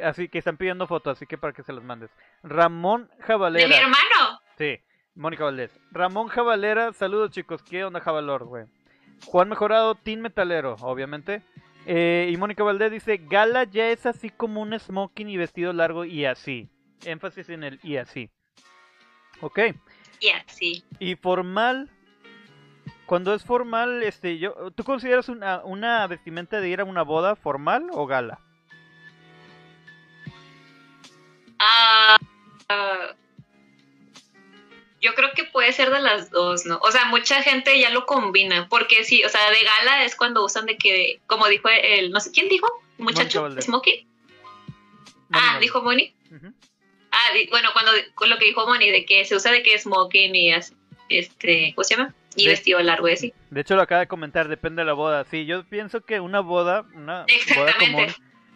[0.03, 2.09] Así que están pidiendo fotos, así que para que se las mandes.
[2.43, 4.41] Ramón De mi hermano.
[4.57, 4.79] Sí,
[5.15, 5.71] Mónica Valdés.
[5.91, 8.65] Ramón Javalera, saludos chicos, ¿qué onda Javalor, güey?
[9.25, 11.41] Juan Mejorado, Team Metalero, obviamente.
[11.85, 16.03] Eh, y Mónica Valdés dice, Gala ya es así como un smoking y vestido largo
[16.03, 16.69] y así.
[17.05, 18.29] Énfasis en el y así.
[19.41, 19.59] Ok.
[20.19, 20.83] Y así.
[20.99, 21.89] Y formal,
[23.05, 27.35] cuando es formal, este, yo, ¿tú consideras una, una vestimenta de ir a una boda
[27.35, 28.39] formal o gala?
[31.59, 32.17] Ah,
[32.69, 33.15] ah,
[35.05, 36.79] yo creo que puede ser de las dos, ¿no?
[36.81, 40.43] O sea, mucha gente ya lo combina, porque sí, o sea, de gala es cuando
[40.43, 42.67] usan de que, como dijo el, no sé, ¿quién dijo?
[42.97, 43.61] ¿Un Mónica muchacho?
[43.61, 44.07] ¿Smokey?
[45.31, 46.13] Ah, dijo Moni.
[47.11, 50.35] Ah, bueno, cuando con lo que dijo Moni, de que se usa de que smoking
[50.35, 50.73] y as-
[51.09, 52.13] este, ¿cómo se llama?
[52.35, 53.33] Y vestido largo y así.
[53.49, 55.23] De hecho, lo acaba de comentar, depende de la boda.
[55.25, 58.07] Sí, yo pienso que una boda, una boda común,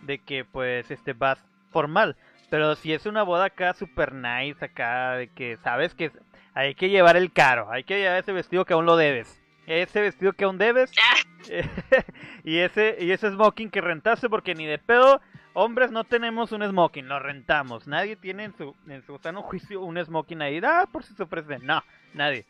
[0.02, 1.40] de que pues este vas
[1.72, 2.18] formal.
[2.50, 6.12] Pero si es una boda acá super nice, acá, de que sabes que
[6.60, 9.42] hay que llevar el caro, hay que llevar ese vestido que aún lo debes.
[9.66, 11.16] Ese vestido que aún debes Ah,
[12.44, 15.22] y ese y ese smoking que rentaste porque ni de pedo
[15.54, 17.88] hombres no tenemos un smoking, lo rentamos.
[17.88, 21.26] Nadie tiene en su en su sano juicio un smoking ahí, ah, por si se.
[21.62, 22.46] No, nadie.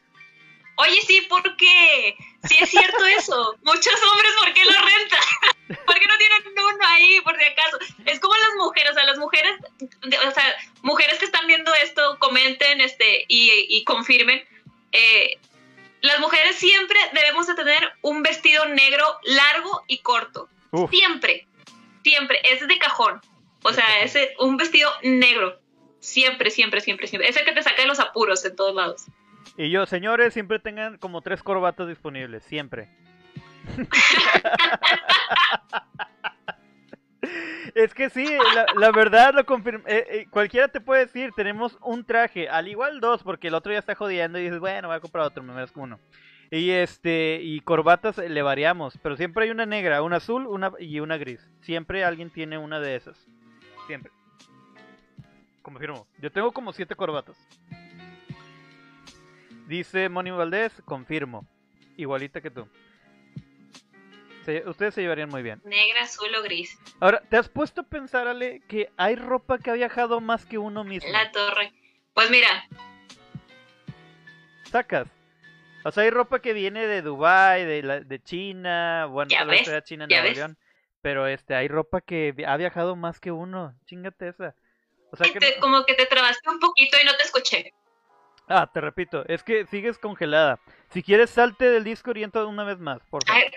[0.77, 2.15] Oye, sí, ¿por qué?
[2.43, 3.57] Sí es cierto eso.
[3.63, 5.19] Muchos hombres, ¿por qué lo rentan?
[5.85, 7.77] ¿Por qué no tienen uno ahí, por si acaso?
[8.05, 9.53] Es como las mujeres, o sea, las mujeres,
[10.27, 14.43] o sea, mujeres que están viendo esto, comenten este y, y confirmen.
[14.91, 15.37] eh,
[16.01, 20.47] las mujeres siempre debemos de tener un vestido negro largo y corto.
[20.71, 21.45] Uf, Siempre,
[22.03, 22.39] siempre.
[22.45, 23.19] Es de cajón.
[23.63, 25.59] O sea, es un vestido negro.
[25.99, 27.27] Siempre, siempre, siempre, siempre.
[27.29, 29.03] Es el que te saca de los apuros en todos lados.
[29.57, 32.87] Y yo, señores, siempre tengan como tres corbatas disponibles, siempre.
[37.75, 38.25] Es que sí,
[38.75, 39.83] la, verdad lo confirma.
[39.87, 43.71] eh, eh, cualquiera te puede decir, tenemos un traje, al igual dos, porque el otro
[43.71, 45.99] ya está jodiendo y dices, bueno, voy a comprar otro, me merezco uno.
[46.51, 50.71] Y este, y corbatas eh, le variamos, pero siempre hay una negra, una azul una
[50.79, 51.47] y una gris.
[51.61, 53.27] Siempre alguien tiene una de esas.
[53.85, 54.11] Siempre.
[55.61, 56.07] Confirmo.
[56.19, 57.37] Yo tengo como siete corbatas.
[59.67, 61.45] Dice Moni Valdés, confirmo.
[61.95, 62.67] Igualita que tú.
[64.45, 65.61] Se- ustedes se llevarían muy bien.
[65.65, 66.79] Negra, azul o gris.
[66.99, 70.57] Ahora, ¿te has puesto a pensar, Ale, que hay ropa que ha viajado más que
[70.57, 71.11] uno mismo?
[71.11, 71.73] La torre.
[72.13, 72.67] Pues mira,
[74.71, 75.07] Sacas.
[75.85, 79.67] O sea, hay ropa que viene de Dubai, de, la, de China, bueno, Ya ves,
[79.85, 80.37] China, ya Nuevo ves.
[80.37, 80.57] León.
[81.01, 83.73] Pero este, hay ropa que ha viajado más que uno.
[83.85, 84.53] Chingate esa.
[85.11, 85.39] O sea que...
[85.39, 87.73] Te- como que te trabaste un poquito y no te escuché.
[88.49, 90.59] Ah, te repito, es que sigues congelada.
[90.89, 93.41] Si quieres, salte del Discord y entra una vez más, por favor.
[93.43, 93.51] Ay,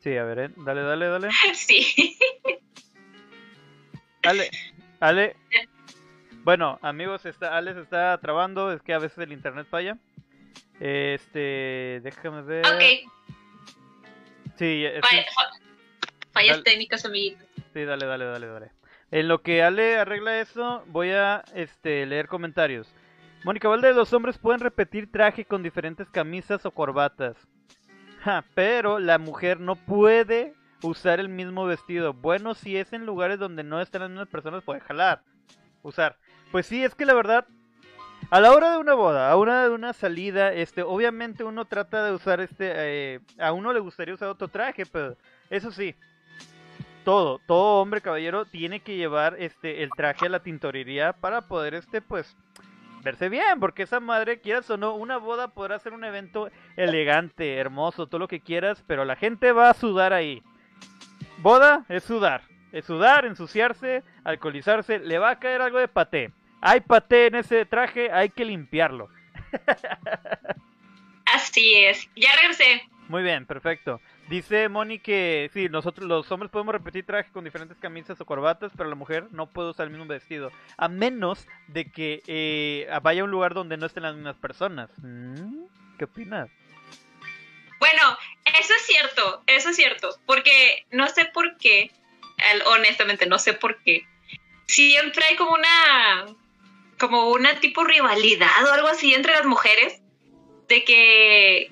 [0.00, 1.28] Sí, a ver, eh, dale, dale, dale.
[1.54, 2.16] sí.
[4.24, 4.50] Ale,
[5.00, 5.36] Ale.
[6.44, 9.98] Bueno, amigos, está, Ale se está trabando, es que a veces el internet falla.
[10.80, 12.66] Este, déjame ver.
[12.66, 12.82] Ok.
[14.56, 15.50] Sí, Falla- fa-
[16.32, 16.62] Fallas Dale.
[16.64, 17.44] técnicas, amiguito.
[17.72, 18.70] sí, dale, dale, dale, dale.
[19.10, 22.92] En lo que Ale arregla eso, voy a este, leer comentarios.
[23.44, 27.36] Mónica Valdez, los hombres pueden repetir traje con diferentes camisas o corbatas.
[28.54, 32.12] Pero la mujer no puede usar el mismo vestido.
[32.12, 35.22] Bueno, si es en lugares donde no están las mismas personas, puede jalar.
[35.82, 36.16] Usar.
[36.50, 37.46] Pues sí, es que la verdad,
[38.30, 42.04] a la hora de una boda, a una de una salida, este, obviamente uno trata
[42.04, 45.16] de usar este, eh, a uno le gustaría usar otro traje, pero
[45.50, 45.94] eso sí,
[47.04, 51.74] todo, todo hombre caballero tiene que llevar este el traje a la tintorería para poder
[51.74, 52.36] este pues
[53.02, 57.56] verse bien, porque esa madre quieras o no, una boda podrá ser un evento elegante,
[57.56, 60.42] hermoso, todo lo que quieras, pero la gente va a sudar ahí.
[61.38, 66.32] Boda es sudar, es sudar, ensuciarse, alcoholizarse, le va a caer algo de paté.
[66.60, 69.08] Hay paté en ese traje, hay que limpiarlo.
[71.26, 72.08] Así es.
[72.16, 72.82] Ya regresé.
[73.08, 74.00] Muy bien, perfecto.
[74.28, 78.70] Dice Moni que sí, nosotros los hombres podemos repetir traje con diferentes camisas o corbatas,
[78.76, 83.22] pero la mujer no puede usar el mismo vestido, a menos de que eh, vaya
[83.22, 84.90] a un lugar donde no estén las mismas personas.
[84.98, 85.64] Mm,
[85.96, 86.50] ¿Qué opinas?
[87.80, 88.18] Bueno,
[88.60, 91.90] eso es cierto, eso es cierto, porque no sé por qué,
[92.66, 94.06] honestamente no sé por qué,
[94.66, 96.26] siempre hay como una,
[96.98, 100.02] como una tipo rivalidad o algo así entre las mujeres,
[100.68, 101.70] de que,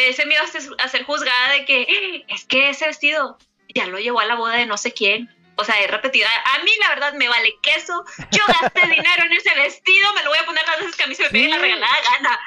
[0.00, 3.38] de ese miedo a ser, a ser juzgada de que "Eh, es que ese vestido
[3.74, 5.30] ya lo llevó a la boda de no sé quién.
[5.58, 6.28] O sea, es repetida.
[6.54, 8.04] A mí, la verdad, me vale queso.
[8.30, 10.12] Yo gasté dinero en ese vestido.
[10.14, 11.94] Me lo voy a poner las veces que a mí se me pegue la regalada
[12.12, 12.38] gana.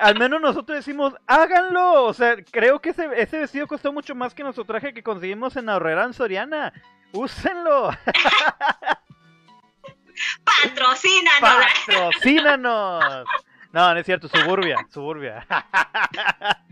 [0.00, 2.04] Al menos nosotros decimos, háganlo.
[2.04, 5.56] O sea, creo que ese, ese vestido costó mucho más que nuestro traje que conseguimos
[5.56, 6.72] en Ahorrera en Soriana.
[7.12, 7.90] Úsenlo.
[10.44, 11.66] Patrocínanos.
[11.86, 13.26] Patrocínanos.
[13.76, 15.46] No, no es cierto, suburbia, suburbia.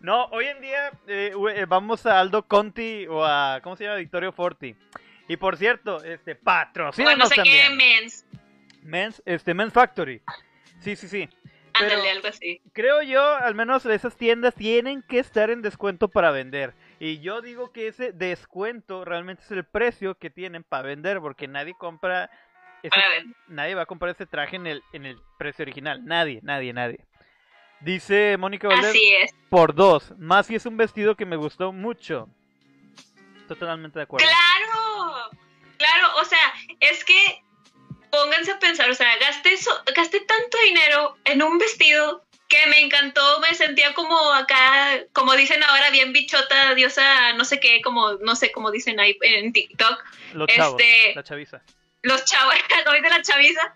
[0.00, 3.96] No, hoy en día eh, eh, vamos a Aldo Conti o a, ¿cómo se llama?
[3.96, 4.76] Victorio Forti.
[5.26, 7.76] Y por cierto, este, Bueno, patrocínanos no sé qué, también.
[7.76, 8.26] mens.
[8.82, 10.20] Men's, este, Men's Factory.
[10.80, 11.28] Sí, sí, sí.
[11.78, 12.60] Pero- Ándale, algo así.
[12.72, 16.74] Creo yo, al menos esas tiendas tienen que estar en descuento para vender.
[17.00, 21.48] Y yo digo que ese descuento realmente es el precio que tienen para vender, porque
[21.48, 22.30] nadie compra,
[22.88, 26.04] ese- nadie va a comprar ese traje en el, en el precio original.
[26.04, 27.00] Nadie, nadie, nadie.
[27.80, 29.34] Dice Mónica Valdez, Así es.
[29.50, 30.14] por dos.
[30.18, 32.28] Más si es un vestido que me gustó mucho.
[33.48, 34.26] Totalmente de acuerdo.
[34.26, 35.30] Claro,
[35.76, 36.38] claro, o sea,
[36.80, 37.42] es que
[38.10, 42.80] pónganse a pensar, o sea, gasté, eso- gasté tanto dinero en un vestido que me
[42.80, 48.14] encantó, me sentía como acá, como dicen ahora, bien bichota, diosa, no sé qué, como,
[48.14, 51.62] no sé cómo dicen ahí en TikTok, Los chavos, este- la chaviza.
[52.06, 52.54] Los chavos,
[52.90, 53.72] hoy de la chaviza,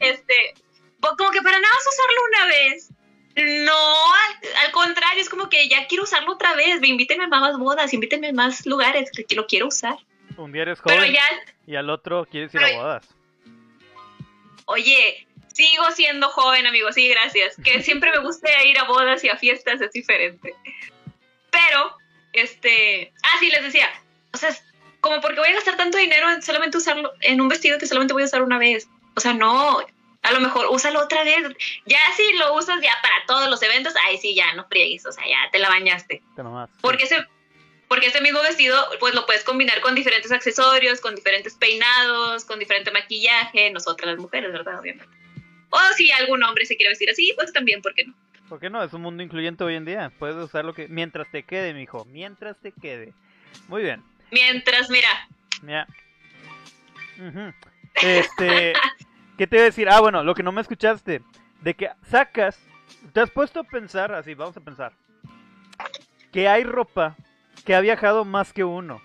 [0.00, 0.54] este,
[1.00, 2.90] po- como que para nada más usarlo una vez.
[3.34, 6.82] No, al, al contrario, es como que ya quiero usarlo otra vez.
[6.82, 9.96] Invítenme a más bodas, invítenme a más lugares que lo quiero usar.
[10.36, 11.22] Un día eres Pero joven ya,
[11.66, 13.08] y al otro quieres ir a Pero- bodas.
[14.66, 17.56] Oye, sigo siendo joven, amigo, sí, gracias.
[17.64, 20.54] Que siempre me gusta ir a bodas y a fiestas, es diferente.
[21.50, 21.96] Pero,
[22.32, 23.88] este, ah, sí, les decía,
[24.32, 24.50] o sea,
[25.02, 28.14] como porque voy a gastar tanto dinero en solamente usarlo, en un vestido que solamente
[28.14, 28.88] voy a usar una vez.
[29.14, 29.80] O sea, no,
[30.22, 31.42] a lo mejor úsalo otra vez.
[31.84, 35.12] Ya si lo usas ya para todos los eventos, ahí sí, ya no friegues, o
[35.12, 36.22] sea, ya te la bañaste.
[36.36, 36.70] Te nomás.
[36.70, 36.78] sí.
[36.80, 37.26] Porque ese,
[37.88, 42.60] porque ese mismo vestido, pues lo puedes combinar con diferentes accesorios, con diferentes peinados, con
[42.60, 44.78] diferente maquillaje, nosotras las mujeres, ¿verdad?
[44.78, 45.12] Obviamente.
[45.70, 48.14] O si algún hombre se quiere vestir así, pues también, ¿por qué no?
[48.48, 48.84] ¿Por qué no?
[48.84, 50.12] Es un mundo incluyente hoy en día.
[50.16, 50.86] Puedes usar lo que.
[50.86, 52.04] Mientras te quede, mijo.
[52.04, 53.14] Mientras te quede.
[53.66, 54.02] Muy bien.
[54.32, 55.08] Mientras, mira.
[57.18, 57.52] Ujú.
[58.02, 58.72] Este.
[59.38, 59.88] ¿Qué te iba a decir?
[59.88, 61.22] Ah, bueno, lo que no me escuchaste.
[61.60, 62.58] De que sacas.
[63.12, 64.92] Te has puesto a pensar, así, vamos a pensar.
[66.32, 67.16] Que hay ropa
[67.64, 69.02] que ha viajado más que uno.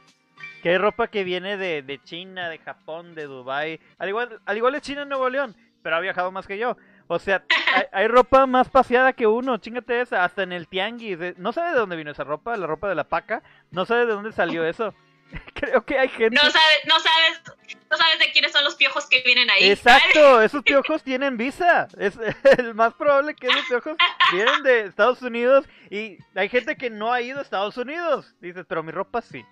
[0.63, 3.79] Que hay ropa que viene de, de China, de Japón, de Dubai.
[3.97, 6.77] Al igual, al igual es China en Nuevo León, pero ha viajado más que yo.
[7.07, 11.37] O sea, hay, hay ropa más paseada que uno, chingate esa, hasta en el tianguis.
[11.37, 13.43] No sabe de dónde vino esa ropa, la ropa de la paca.
[13.71, 14.93] No sabe de dónde salió eso.
[15.53, 16.35] Creo que hay gente.
[16.35, 17.41] No sabes, no sabes,
[17.89, 19.69] no sabes de quiénes son los piojos que vienen ahí.
[19.69, 21.87] Exacto, esos piojos tienen visa.
[21.97, 22.17] Es
[22.57, 23.97] el más probable que esos piojos
[24.31, 28.33] vienen de Estados Unidos y hay gente que no ha ido a Estados Unidos.
[28.39, 29.45] Dices, pero mi ropa sí.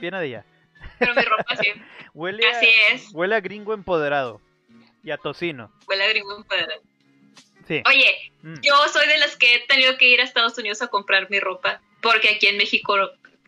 [0.00, 0.44] Viene de allá.
[0.98, 1.72] Pero mi ropa sí.
[2.12, 3.08] huele Así es.
[3.12, 4.40] Huele a gringo empoderado.
[5.02, 5.72] Y a tocino.
[5.86, 6.82] Huele a gringo empoderado.
[7.66, 7.82] Sí.
[7.86, 8.60] Oye, mm.
[8.60, 11.40] yo soy de las que he tenido que ir a Estados Unidos a comprar mi
[11.40, 11.80] ropa.
[12.02, 12.94] Porque aquí en México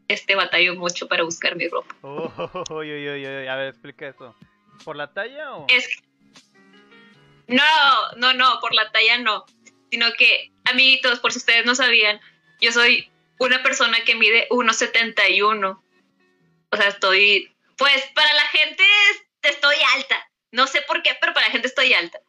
[0.08, 1.94] este batallo mucho para buscar mi ropa.
[2.02, 4.34] Oh, a ver, explica eso.
[4.84, 5.66] ¿Por la talla o...?
[5.68, 5.88] Es...
[7.46, 9.44] No, no, no, por la talla no.
[9.90, 12.20] Sino que, amiguitos, por si ustedes no sabían,
[12.60, 15.80] yo soy una persona que mide 1,71.
[16.70, 17.54] O sea, estoy...
[17.76, 18.84] Pues para la gente
[19.42, 20.28] estoy alta.
[20.50, 22.20] No sé por qué, pero para la gente estoy alta.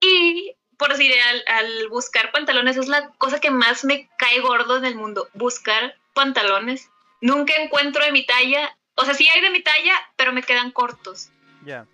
[0.00, 4.76] Y por decir, al, al buscar pantalones es la cosa que más me cae gordo
[4.76, 5.28] en el mundo.
[5.34, 6.88] Buscar pantalones
[7.20, 8.76] nunca encuentro de mi talla.
[8.94, 11.30] O sea, sí hay de mi talla, pero me quedan cortos.
[11.64, 11.86] Ya.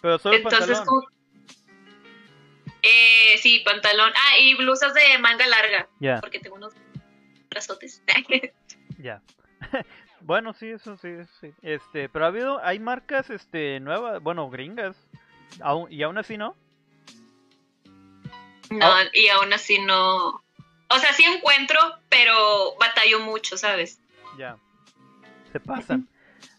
[0.00, 1.04] Pero solo Entonces, pantalón.
[2.82, 4.12] Eh, sí, pantalón.
[4.14, 5.88] Ah, y blusas de manga larga.
[5.98, 6.20] Ya.
[6.20, 6.74] Porque tengo unos
[7.50, 8.02] brazotes.
[8.98, 9.22] ya.
[10.20, 11.08] bueno, sí, eso sí,
[11.40, 11.52] sí.
[11.62, 14.96] Este, pero ha habido, hay marcas, este, nuevas, bueno, gringas.
[15.90, 16.54] y aún así no.
[18.70, 20.42] No, y aún así no.
[20.88, 21.78] O sea, sí encuentro,
[22.08, 24.00] pero batallo mucho, ¿sabes?
[24.38, 24.56] Ya.
[25.52, 26.08] Se pasan.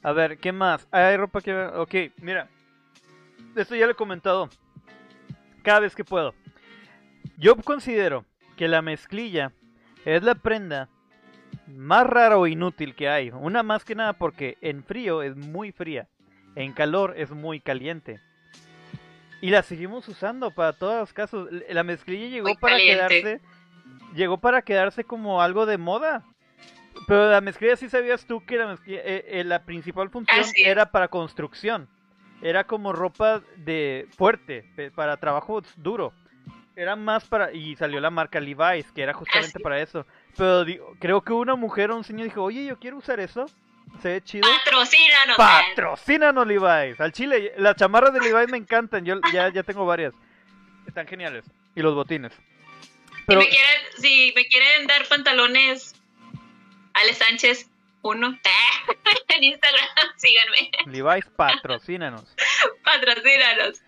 [0.04, 0.88] A ver, ¿qué más?
[0.92, 1.56] Hay ropa que...
[1.56, 2.50] Ok, mira.
[3.56, 4.50] Esto ya lo he comentado.
[5.64, 6.34] Cada vez que puedo.
[7.38, 8.26] Yo considero
[8.56, 9.52] que la mezclilla
[10.06, 10.90] es la prenda
[11.68, 13.30] más rara o inútil que hay.
[13.30, 16.08] Una más que nada porque en frío es muy fría.
[16.56, 18.20] En calor es muy caliente.
[19.42, 21.50] Y la seguimos usando para todos los casos.
[21.70, 23.42] La mezclilla llegó para quedarse
[24.16, 26.24] llegó para quedarse como algo de moda.
[27.08, 31.08] Pero la mezclilla sí sabías tú que la, eh, eh, la principal función era para
[31.08, 31.88] construcción.
[32.42, 34.66] Era como ropa de fuerte,
[34.96, 36.14] para trabajo duro.
[36.76, 37.52] Era más para...
[37.52, 40.06] Y salió la marca Levi's, que era justamente para eso.
[40.38, 40.64] Pero
[41.00, 43.48] creo que una mujer o un señor dijo, oye, yo quiero usar eso.
[44.02, 44.48] Se ve chido.
[44.64, 45.38] Patrocínanos.
[45.38, 47.00] Patrocínanos Levi's.
[47.00, 49.04] Al chile, las chamarras de Levi's me encantan.
[49.06, 50.14] Yo ya, ya tengo varias.
[50.86, 51.46] Están geniales.
[51.76, 52.34] Y los botines.
[53.28, 55.94] Si, me quieren, si me quieren dar pantalones,
[56.94, 57.70] Ale Sánchez,
[58.02, 58.28] uno.
[59.28, 60.72] en Instagram, síganme.
[60.86, 62.34] Levi's, patrocínanos.
[62.86, 63.84] patrocínanos.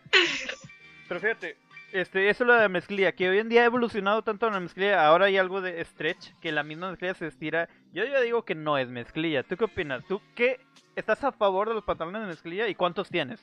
[1.07, 1.57] Pero fíjate,
[1.93, 5.05] este, eso es lo de mezclilla, que hoy en día ha evolucionado tanto la mezclilla,
[5.05, 7.69] ahora hay algo de stretch, que la misma mezclilla se estira.
[7.93, 9.43] Yo ya digo que no es mezclilla.
[9.43, 10.05] ¿Tú qué opinas?
[10.05, 10.59] ¿Tú qué
[10.97, 13.39] estás a favor de los pantalones de mezclilla y cuántos tienes?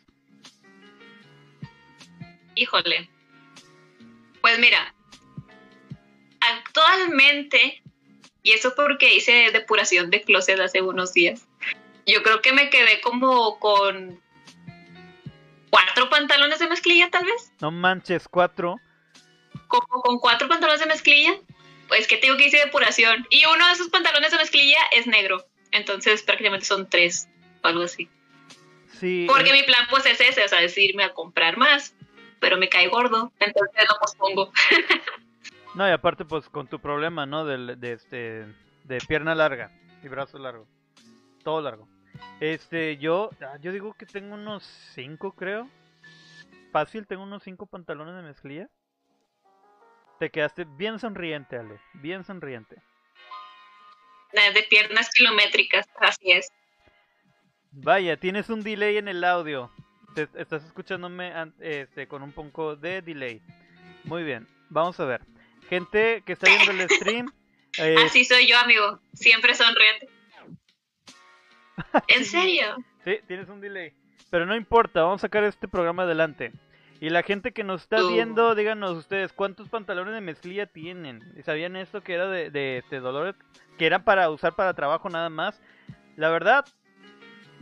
[2.55, 3.09] Híjole.
[4.43, 4.95] Pues mira,
[6.77, 7.83] actualmente,
[8.43, 11.47] y eso porque hice depuración de closet hace unos días,
[12.07, 14.21] yo creo que me quedé como con
[15.71, 17.53] cuatro pantalones de mezclilla, tal vez.
[17.61, 18.77] No manches, cuatro.
[19.67, 21.35] Como con cuatro pantalones de mezclilla.
[21.89, 23.27] Pues que tengo que hice depuración.
[23.31, 25.45] Y uno de esos pantalones de mezclilla es negro.
[25.73, 27.29] Entonces prácticamente son tres
[27.63, 28.09] o algo así.
[29.01, 29.27] Sí.
[29.29, 29.53] Porque eh.
[29.53, 31.95] mi plan pues es ese, o sea, es irme a comprar más.
[32.39, 34.53] Pero me cae gordo, entonces lo pospongo.
[35.77, 37.45] No, y aparte pues con tu problema, ¿no?
[37.45, 38.47] De, de, este,
[38.85, 39.71] de pierna larga
[40.03, 40.67] y brazo largo.
[41.45, 41.87] Todo largo.
[42.41, 44.65] Este, yo, ah, yo digo que tengo unos
[44.95, 45.69] 5 creo.
[46.73, 48.71] Fácil, tengo unos 5 pantalones de mezclilla.
[50.19, 51.79] Te quedaste bien sonriente, Ale.
[51.93, 52.77] Bien sonriente.
[54.33, 56.49] De piernas kilométricas, así es.
[57.71, 59.71] Vaya, tienes un delay en el audio.
[60.35, 63.43] estás escuchándome este, con un poco de delay.
[64.05, 65.36] Muy bien, vamos a ver.
[65.69, 67.33] Gente que está viendo el stream.
[67.79, 69.01] Eh, Así soy yo, amigo.
[69.13, 70.09] Siempre sonriente.
[72.09, 72.75] ¿En serio?
[73.05, 73.93] Sí, tienes un delay.
[74.31, 76.53] Pero no importa, vamos a sacar este programa adelante.
[77.01, 81.21] Y la gente que nos está viendo, díganos ustedes, ¿cuántos pantalones de mezclilla tienen?
[81.45, 83.35] ¿Sabían esto que era de, de, este Dolores?
[83.77, 85.61] Que era para usar para trabajo nada más.
[86.17, 86.65] La verdad,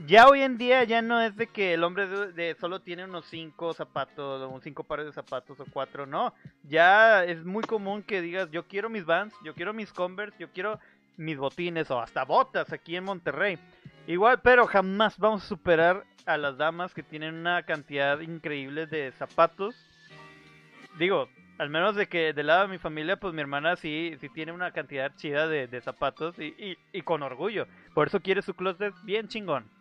[0.07, 3.27] ya hoy en día ya no es de que el hombre de, solo tiene unos
[3.27, 6.35] cinco zapatos, o cinco pares de zapatos o cuatro, no.
[6.65, 10.49] Ya es muy común que digas, yo quiero mis Vans, yo quiero mis Converse, yo
[10.51, 10.79] quiero
[11.17, 13.59] mis botines o hasta botas aquí en Monterrey.
[14.07, 19.13] Igual, pero jamás vamos a superar a las damas que tienen una cantidad increíble de
[19.13, 19.75] zapatos.
[20.99, 21.29] Digo,
[21.59, 24.53] al menos de que del lado de mi familia, pues mi hermana sí, sí tiene
[24.53, 27.67] una cantidad chida de, de zapatos y, y, y, con orgullo.
[27.95, 29.74] Por eso quiere su closet bien chingón.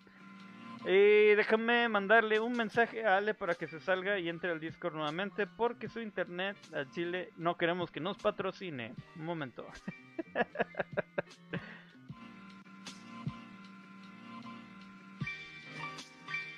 [0.85, 4.95] Y déjame mandarle un mensaje a Ale para que se salga y entre al Discord
[4.95, 8.93] nuevamente porque su internet al Chile no queremos que nos patrocine.
[9.15, 9.65] Un momento.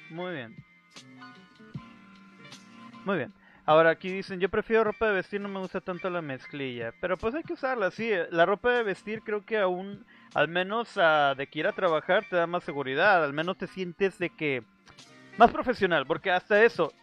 [0.10, 0.56] Muy bien.
[3.04, 3.34] Muy bien.
[3.68, 6.94] Ahora aquí dicen, yo prefiero ropa de vestir, no me gusta tanto la mezclilla.
[7.02, 8.12] Pero pues hay que usarla, sí.
[8.30, 10.06] La ropa de vestir creo que aún,
[10.36, 13.24] al menos de que ir a trabajar, te da más seguridad.
[13.24, 14.64] Al menos te sientes de que...
[15.38, 16.94] Más profesional, porque hasta eso,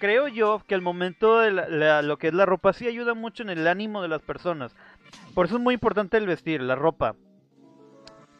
[0.00, 3.50] creo yo que al momento de lo que es la ropa sí ayuda mucho en
[3.50, 4.74] el ánimo de las personas.
[5.34, 7.14] Por eso es muy importante el vestir, la ropa.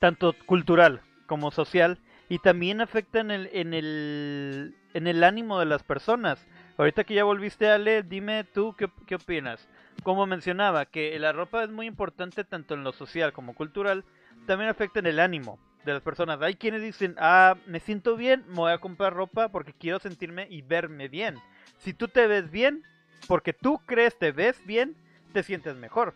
[0.01, 1.99] Tanto cultural como social.
[2.28, 6.45] Y también afecta en el, en el, en el ánimo de las personas.
[6.76, 9.68] Ahorita que ya volviste a leer, dime tú qué, qué opinas.
[10.03, 14.05] Como mencionaba, que la ropa es muy importante tanto en lo social como cultural,
[14.47, 16.41] también afecta en el ánimo de las personas.
[16.43, 20.47] Hay quienes dicen, ah, me siento bien, me voy a comprar ropa porque quiero sentirme
[20.51, 21.36] y verme bien.
[21.78, 22.82] Si tú te ves bien,
[23.26, 24.97] porque tú crees te ves bien,
[25.32, 26.14] te sientes mejor.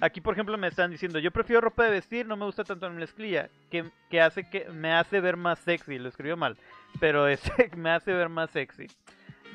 [0.00, 2.88] Aquí, por ejemplo, me están diciendo, yo prefiero ropa de vestir, no me gusta tanto
[2.88, 6.56] la mezclilla, que, que hace que me hace ver más sexy, lo escribió mal,
[6.98, 7.40] pero es,
[7.76, 8.86] me hace ver más sexy.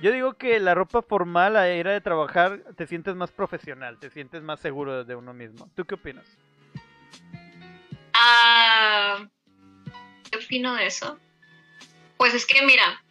[0.01, 3.97] Yo digo que la ropa formal a la era de trabajar te sientes más profesional,
[3.97, 5.70] te sientes más seguro de uno mismo.
[5.74, 6.38] ¿Tú qué opinas?
[10.30, 11.20] ¿Qué opino de eso?
[12.18, 13.04] Pues es que mira,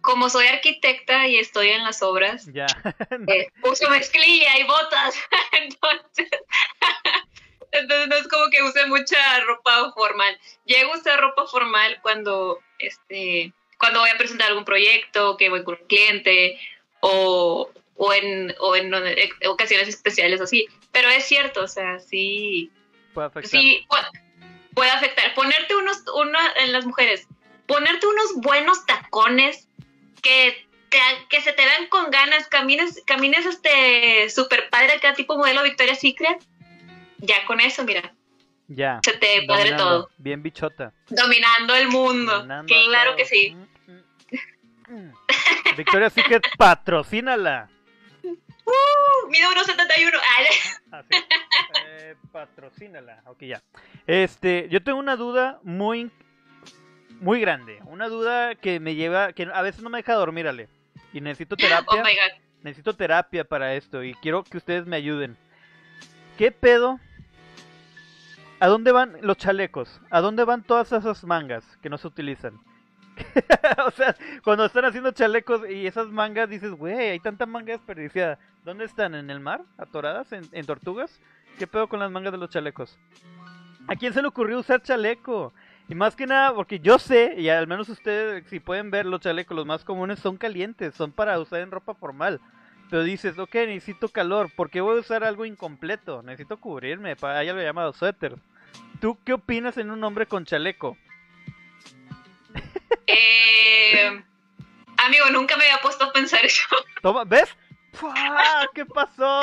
[0.00, 2.66] como soy arquitecta y estoy en las obras, ya.
[3.28, 5.14] Eh, uso mezclilla y botas.
[5.52, 6.28] entonces,
[7.72, 10.38] entonces no es como que use mucha ropa formal.
[10.64, 15.64] Llego a usar ropa formal cuando este cuando voy a presentar algún proyecto, que voy
[15.64, 16.60] con un cliente
[17.00, 18.92] o, o, en, o en
[19.48, 20.66] ocasiones especiales así.
[20.92, 22.70] Pero es cierto, o sea, sí.
[23.14, 23.50] Puede afectar.
[23.50, 23.86] Sí,
[24.74, 25.34] puede, afectar.
[25.34, 27.26] Ponerte unos, una, en las mujeres,
[27.66, 29.68] ponerte unos buenos tacones
[30.22, 30.66] que,
[31.28, 35.94] que se te vean con ganas, camines, camines este super padre acá, tipo modelo Victoria
[35.94, 36.38] Secret,
[37.18, 38.12] ya con eso, mira.
[38.68, 39.00] Ya.
[39.04, 40.10] Se te padre todo.
[40.18, 40.92] Bien bichota.
[41.08, 42.46] Dominando el mundo.
[42.66, 43.50] claro que sí.
[43.50, 45.12] Mm, mm, mm.
[45.76, 47.68] Victoria Secret, patrocínala.
[48.70, 50.18] Uh, mi número 71.
[50.92, 51.02] Ah,
[51.86, 53.22] eh, patrocínala.
[53.26, 53.62] Ok, ya.
[54.06, 56.10] Este, yo tengo una duda muy
[57.20, 57.80] muy grande.
[57.84, 60.68] Una duda que me lleva, que a veces no me deja dormir, Ale.
[61.12, 62.02] Y necesito terapia.
[62.02, 65.36] Oh necesito terapia para esto y quiero que ustedes me ayuden.
[66.36, 67.00] ¿Qué pedo?
[68.60, 70.00] ¿A dónde van los chalecos?
[70.10, 72.60] ¿A dónde van todas esas mangas que no se utilizan?
[73.86, 78.38] o sea, cuando están haciendo chalecos y esas mangas dices, güey, hay tanta manga desperdiciada.
[78.64, 79.14] ¿Dónde están?
[79.14, 79.62] ¿En el mar?
[79.78, 80.32] ¿Atoradas?
[80.32, 81.20] ¿En, ¿En tortugas?
[81.58, 82.98] ¿Qué pedo con las mangas de los chalecos?
[83.88, 85.52] ¿A quién se le ocurrió usar chaleco?
[85.88, 89.20] Y más que nada, porque yo sé, y al menos ustedes, si pueden ver, los
[89.20, 92.40] chalecos, los más comunes son calientes, son para usar en ropa formal.
[92.88, 96.22] Pero dices, ok, necesito calor, ¿por qué voy a usar algo incompleto?
[96.22, 98.36] Necesito cubrirme, para ella lo llamado suéter.
[99.00, 100.96] ¿Tú qué opinas en un hombre con chaleco?
[103.92, 104.22] Eh,
[104.98, 106.62] amigo, nunca me había puesto a pensar eso.
[107.02, 107.48] Toma, ¿ves?
[108.74, 109.40] ¿Qué pasó?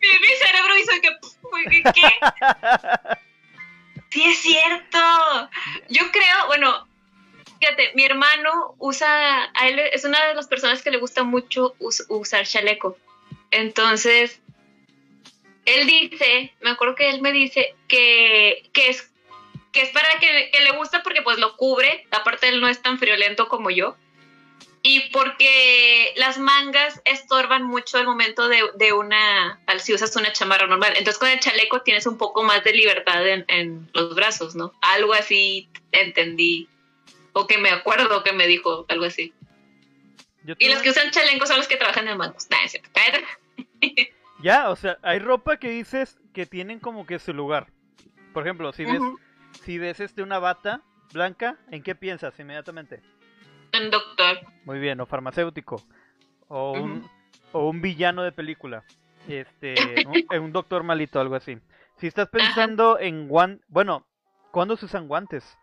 [0.00, 1.92] Mi, cerebro hizo que...
[1.92, 3.18] ¿Qué?
[4.10, 4.98] Sí, es cierto.
[5.88, 6.86] Yo creo, bueno,
[7.60, 11.74] fíjate, mi hermano usa, a él es una de las personas que le gusta mucho
[11.78, 12.96] usar chaleco.
[13.50, 14.40] Entonces,
[15.64, 19.11] él dice, me acuerdo que él me dice que, que es
[19.72, 22.80] que es para que, que, le gusta porque pues lo cubre, aparte él no es
[22.82, 23.96] tan friolento como yo
[24.82, 30.66] y porque las mangas estorban mucho el momento de, de, una, si usas una chamarra
[30.66, 30.94] normal.
[30.96, 34.72] Entonces con el chaleco tienes un poco más de libertad en, en los brazos, ¿no?
[34.80, 36.68] Algo así entendí,
[37.32, 39.32] o que me acuerdo que me dijo, algo así.
[40.58, 42.48] Y los que usan chaleco son los que trabajan en mangos.
[42.50, 42.90] Nah, es cierto.
[44.42, 47.68] ya, o sea, hay ropa que dices que tienen como que su lugar.
[48.32, 49.00] Por ejemplo, si ves,
[49.52, 50.82] si ves este una bata
[51.12, 53.02] blanca, ¿en qué piensas inmediatamente?
[53.78, 54.38] Un doctor.
[54.64, 55.82] Muy bien, o farmacéutico.
[56.48, 57.08] O, un,
[57.52, 58.84] o un villano de película.
[59.28, 59.74] Este,
[60.40, 61.58] un, doctor malito, algo así.
[61.96, 64.06] Si estás pensando en guantes, bueno,
[64.50, 65.56] ¿cuándo se usan guantes?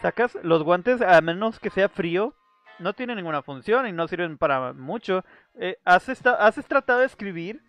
[0.00, 2.34] Sacas los guantes, a menos que sea frío,
[2.78, 5.24] no tienen ninguna función y no sirven para mucho.
[5.58, 7.60] Eh, ¿has, ¿Has tratado de escribir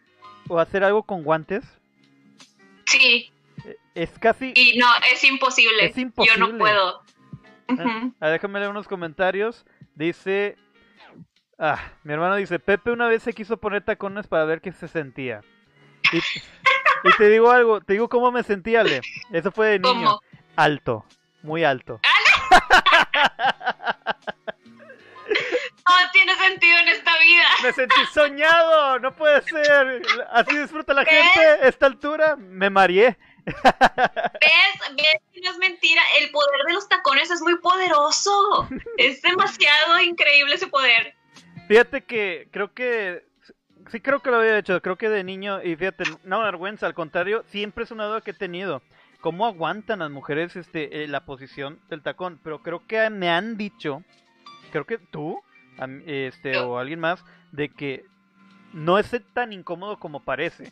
[0.47, 1.65] o hacer algo con guantes?
[2.85, 3.31] Sí.
[3.99, 4.53] Es casi...
[4.55, 5.87] Y no, es imposible.
[5.87, 6.39] Es imposible.
[6.39, 7.03] Yo no puedo.
[8.21, 9.65] Ah, déjame leer unos comentarios.
[9.93, 10.55] Dice.
[11.57, 14.87] Ah, mi hermano dice: Pepe una vez se quiso poner tacones para ver qué se
[14.87, 15.41] sentía.
[16.13, 16.21] Y,
[17.17, 19.01] te digo algo, te digo cómo me sentía, Ale.
[19.33, 20.21] Eso fue de niño.
[20.55, 21.05] Alto,
[21.43, 21.99] muy alto.
[25.89, 27.45] No tiene sentido en esta vida.
[27.63, 30.01] Me sentí soñado, no puede ser.
[30.31, 32.35] Así disfruta la gente, esta altura.
[32.35, 33.17] Me mareé.
[33.49, 34.95] ¿Ves?
[34.95, 36.01] ¿Ves que no es mentira?
[36.19, 38.67] El poder de los tacones es muy poderoso.
[38.97, 41.15] Es demasiado increíble ese poder.
[41.67, 43.23] Fíjate que creo que
[43.91, 46.93] sí creo que lo había hecho, creo que de niño y fíjate, no vergüenza, al
[46.93, 48.81] contrario, siempre es una duda que he tenido.
[49.21, 52.39] ¿Cómo aguantan las mujeres este eh, la posición del tacón?
[52.43, 54.03] Pero creo que me han dicho,
[54.71, 55.41] creo que tú,
[56.05, 58.05] este o alguien más de que
[58.73, 60.71] no es tan incómodo como parece.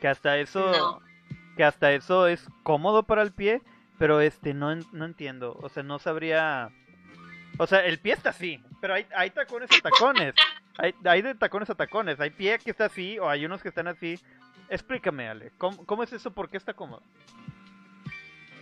[0.00, 1.00] Que hasta eso
[1.60, 3.60] que hasta eso es cómodo para el pie,
[3.98, 6.70] pero este no, no entiendo, o sea, no sabría
[7.58, 10.34] o sea, el pie está así, pero hay, tacones a tacones.
[10.78, 12.18] Hay, hay de tacones a tacones.
[12.18, 14.18] Hay pie que está así o hay unos que están así.
[14.70, 16.30] Explícame, Ale, ¿cómo, cómo es eso?
[16.30, 17.02] ¿Por qué está cómodo?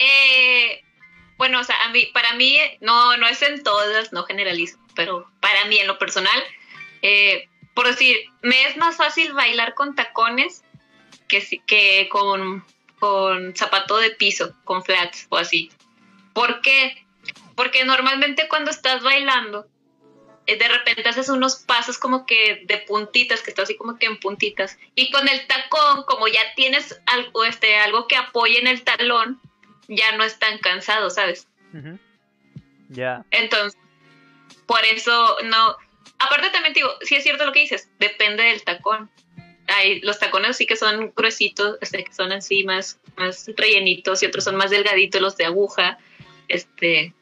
[0.00, 0.82] Eh,
[1.36, 5.30] bueno, o sea, a mí, para mí, no, no es en todas, no generalizo, pero
[5.38, 6.42] para mí en lo personal,
[7.02, 10.64] eh, por decir, me es más fácil bailar con tacones
[11.28, 12.64] que, que con,
[12.98, 15.70] con zapato de piso, con flats o así.
[16.32, 17.06] ¿Por qué?
[17.54, 19.66] Porque normalmente cuando estás bailando,
[20.46, 24.06] eh, de repente haces unos pasos como que de puntitas, que estás así como que
[24.06, 24.78] en puntitas.
[24.94, 29.40] Y con el tacón, como ya tienes algo, este, algo que apoye en el talón,
[29.88, 31.48] ya no es tan cansado, ¿sabes?
[32.88, 33.24] Ya.
[33.30, 33.78] Entonces,
[34.66, 35.76] por eso no.
[36.18, 39.10] Aparte también digo, sí es cierto lo que dices, depende del tacón.
[39.76, 44.26] Hay los tacones sí que son gruesitos, este, que son así más, más rellenitos y
[44.26, 45.98] otros son más delgaditos, los de aguja.
[46.48, 47.12] Este,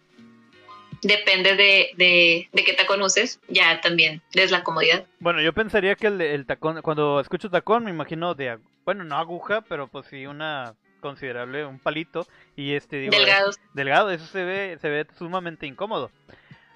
[1.02, 5.04] depende de, de, de qué tacón uses, ya también es la comodidad.
[5.18, 9.16] Bueno, yo pensaría que el, el tacón, cuando escucho tacón me imagino de, bueno, no
[9.16, 12.26] aguja, pero pues sí una considerable, un palito
[12.56, 16.10] y este digo, delgado, delgado, eso se ve se ve sumamente incómodo.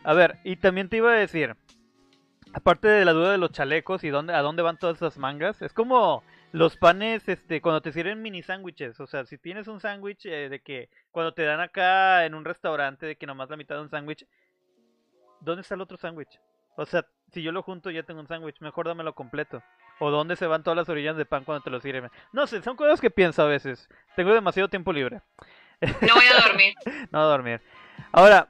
[0.05, 1.57] A ver, y también te iba a decir,
[2.53, 5.63] aparte de la duda de los chalecos y dónde a dónde van todas esas mangas,
[5.63, 6.23] es como
[6.53, 10.49] los panes este cuando te sirven mini sándwiches, o sea, si tienes un sándwich eh,
[10.49, 13.83] de que cuando te dan acá en un restaurante de que nomás la mitad de
[13.83, 14.27] un sándwich,
[15.41, 16.41] ¿dónde está el otro sándwich?
[16.77, 19.63] O sea, si yo lo junto ya tengo un sándwich, mejor dámelo completo.
[19.99, 22.11] ¿O dónde se van todas las orillas de pan cuando te lo sirven?
[22.33, 23.87] No sé, son cosas que pienso a veces.
[24.17, 25.21] Tengo demasiado tiempo libre.
[26.03, 26.75] No voy a dormir.
[27.11, 27.61] no voy a dormir.
[28.13, 28.49] Ahora,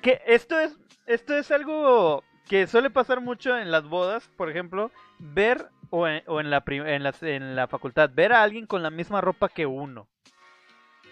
[0.00, 0.78] que esto es
[1.08, 6.22] esto es algo que suele pasar mucho en las bodas, por ejemplo, ver o en,
[6.26, 9.48] o en la, en, la, en la facultad, ver a alguien con la misma ropa
[9.48, 10.08] que uno.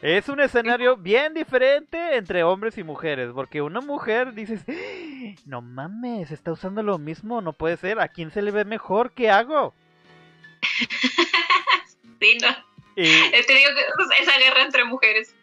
[0.03, 4.65] Es un escenario bien diferente entre hombres y mujeres, porque una mujer dices,
[5.47, 9.13] no mames, está usando lo mismo, no puede ser, ¿a quién se le ve mejor?
[9.13, 9.75] ¿Qué hago?
[12.21, 12.49] sí, no.
[12.95, 15.35] Te digo que esa guerra entre mujeres.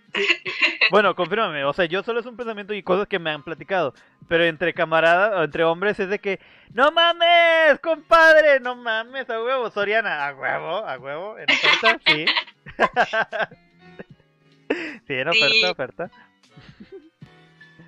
[0.92, 3.94] Bueno, confírmame, o sea, yo solo es un pensamiento y cosas que me han platicado,
[4.28, 6.40] pero entre camaradas o entre hombres es de que,
[6.74, 12.26] no mames, compadre, no mames, a huevo, Soriana, a huevo, a huevo, en oferta, sí.
[15.08, 16.12] sí, en oferta, oferta.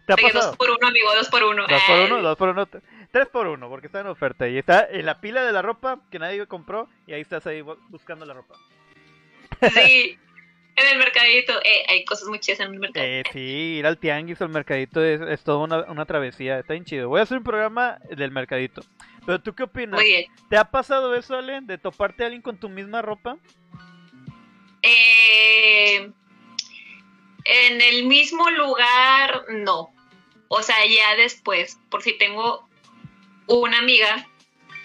[0.05, 0.47] ¿Te ha pasado?
[0.47, 1.67] Dos por uno, amigo, dos por uno.
[1.67, 2.67] Dos por uno, dos por uno,
[3.11, 5.99] tres por uno, porque está en oferta y está en la pila de la ropa
[6.11, 8.55] que nadie compró y ahí estás ahí buscando la ropa.
[9.73, 10.19] Sí.
[10.77, 13.29] En el mercadito, eh, hay cosas muy chidas en el mercadito.
[13.29, 16.73] Eh, sí, ir al tianguis o al mercadito es, es toda una, una, travesía, está
[16.73, 17.07] bien chido.
[17.07, 18.81] Voy a hacer un programa del mercadito.
[19.25, 19.99] Pero tú qué opinas?
[19.99, 20.25] Muy bien.
[20.49, 23.37] ¿Te ha pasado eso, Ale, de toparte a alguien con tu misma ropa?
[24.81, 26.11] Eh,
[27.45, 29.93] en el mismo lugar, no.
[30.49, 32.67] O sea, ya después, por si tengo
[33.47, 34.27] una amiga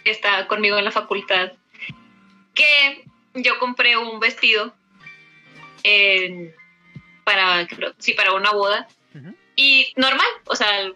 [0.04, 1.52] que está conmigo en la facultad,
[2.54, 4.74] que yo compré un vestido
[7.24, 7.68] para,
[7.98, 8.88] sí, para una boda.
[9.56, 10.92] Y normal, o sea,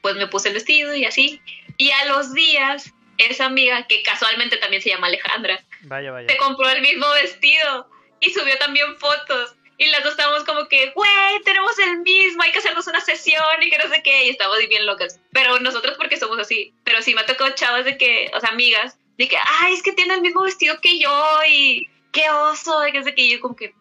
[0.00, 1.40] pues me puse el vestido y así.
[1.76, 6.28] Y a los días, esa amiga, que casualmente también se llama Alejandra, vaya, vaya.
[6.28, 7.88] se compró el mismo vestido
[8.20, 9.54] y subió también fotos.
[9.78, 13.42] Y las dos estábamos como que, güey, tenemos el mismo, hay que hacernos una sesión
[13.62, 14.26] y que no sé qué.
[14.26, 15.18] Y estábamos bien locas.
[15.32, 16.74] Pero nosotros porque somos así.
[16.84, 19.82] Pero sí me ha tocado chavas de que, o sea, amigas, de que, ay, es
[19.82, 22.86] que tiene el mismo vestido que yo y qué oso.
[22.86, 23.72] Y que sé que yo como que,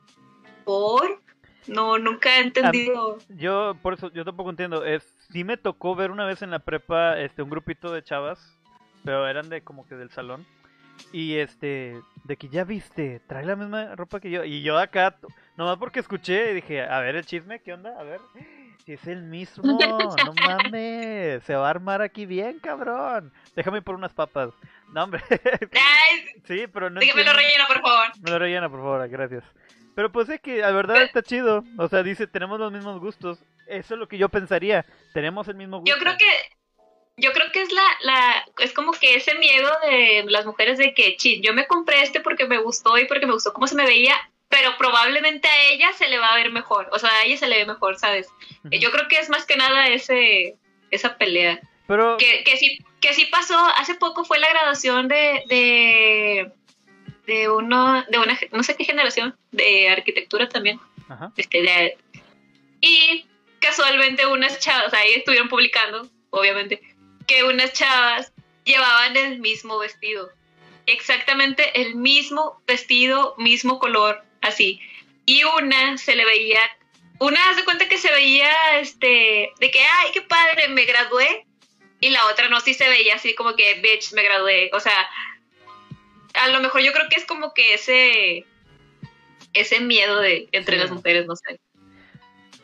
[1.68, 3.18] no, nunca he entendido.
[3.30, 4.84] yo, por eso, yo tampoco entiendo.
[4.86, 8.58] Es, sí me tocó ver una vez en la prepa este un grupito de chavas,
[9.04, 10.46] pero eran de como que del salón.
[11.14, 14.44] Y este, de que ya viste, trae la misma ropa que yo.
[14.44, 15.16] Y yo acá,
[15.58, 17.98] nomás porque escuché, dije, a ver el chisme, ¿qué onda?
[18.00, 18.20] A ver,
[18.86, 20.34] si es el mismo, no
[20.74, 23.32] mames, se va a armar aquí bien, cabrón.
[23.56, 24.50] Déjame por unas papas.
[24.92, 25.22] No, hombre.
[26.46, 27.00] sí, pero no.
[27.00, 28.08] Dígame lo rellena, por favor.
[28.22, 29.44] Me lo rellena, por favor, gracias.
[30.00, 31.66] Pero pues es que la verdad está chido.
[31.78, 33.38] O sea, dice, tenemos los mismos gustos.
[33.68, 34.86] Eso es lo que yo pensaría.
[35.14, 35.94] Tenemos el mismo gusto.
[35.94, 36.26] Yo creo que
[37.18, 40.94] yo creo que es la, la es como que ese miedo de las mujeres de
[40.94, 43.86] que yo me compré este porque me gustó y porque me gustó cómo se me
[43.86, 44.16] veía
[44.48, 47.48] pero probablemente a ella se le va a ver mejor, o sea, a ella se
[47.48, 48.30] le ve mejor, ¿sabes?
[48.72, 50.56] Yo creo que es más que nada ese,
[50.92, 51.60] esa pelea.
[51.88, 52.16] Pero...
[52.18, 56.52] Que, que, sí, que sí pasó, hace poco fue la graduación de, de,
[57.30, 60.80] de, uno, de una, no sé qué generación, de arquitectura también.
[61.38, 61.98] Este, de,
[62.82, 63.26] y
[63.60, 66.82] casualmente unas chavas, ahí estuvieron publicando, obviamente,
[67.28, 70.30] que unas chavas llevaban el mismo vestido.
[70.86, 74.82] Exactamente el mismo vestido, mismo color, así.
[75.26, 76.60] Y una se le veía,
[77.20, 81.46] una hace cuenta que se veía, este, de que, ay, qué padre, me gradué.
[82.02, 84.72] Y la otra no, sí se veía así como que, bitch, me gradué.
[84.74, 85.10] O sea,
[86.34, 88.46] a lo mejor yo creo que es como que ese,
[89.54, 91.60] ese miedo de entre las mujeres, no sé.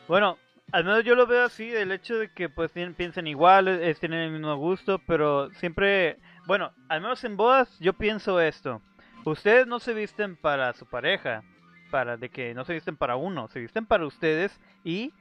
[0.08, 0.38] Bueno,
[0.72, 4.20] al menos yo lo veo así, el hecho de que pues piensen igual, es, tienen
[4.20, 8.82] el mismo gusto, pero siempre, bueno, al menos en bodas yo pienso esto.
[9.24, 11.42] Ustedes no se visten para su pareja,
[11.90, 15.12] para de que no se visten para uno, se visten para ustedes y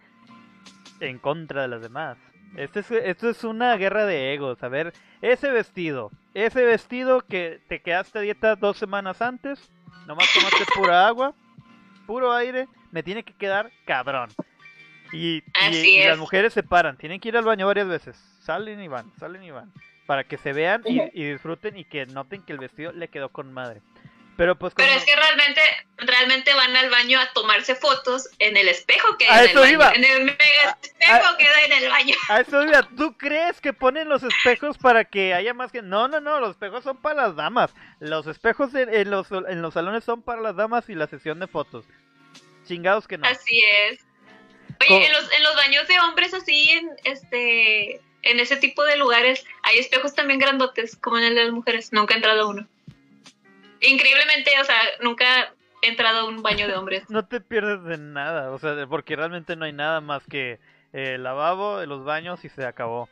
[1.00, 2.18] en contra de las demás.
[2.58, 4.62] Esto es, esto es una guerra de egos.
[4.64, 9.70] A ver, ese vestido, ese vestido que te quedaste a dieta dos semanas antes,
[10.08, 11.34] nomás tomaste pura agua,
[12.06, 14.30] puro aire, me tiene que quedar cabrón.
[15.12, 15.44] Y,
[16.06, 18.18] las mujeres se paran, tienen que ir al baño varias veces.
[18.40, 19.72] Salen y van, salen y van.
[20.06, 23.30] Para que se vean y, y disfruten y que noten que el vestido le quedó
[23.30, 23.82] con madre.
[24.38, 25.62] Pero pues Pero es que realmente
[25.98, 29.74] realmente van al baño a tomarse fotos en el espejo que hay en el baño.
[29.74, 29.92] Iba.
[29.94, 32.16] En el mega espejo que hay en el baño.
[32.28, 32.84] A eso iba.
[32.98, 36.52] ¿Tú crees que ponen los espejos para que haya más que No, no, no, los
[36.52, 37.74] espejos son para las damas.
[38.00, 41.48] Los espejos en, los en los salones son para las damas y la sesión de
[41.48, 41.86] fotos.
[42.68, 43.28] Chingados que no.
[43.28, 44.02] Así es.
[44.90, 48.98] Oye, en los, en los baños de hombres así en este en ese tipo de
[48.98, 51.94] lugares hay espejos también grandotes como en el de las mujeres.
[51.94, 52.68] Nunca he entrado a uno
[53.88, 57.10] increíblemente, o sea, nunca he entrado a un baño de hombres.
[57.10, 60.60] No te pierdes de nada, o sea, porque realmente no hay nada más que
[60.94, 63.10] el lavabo, los baños y se acabó.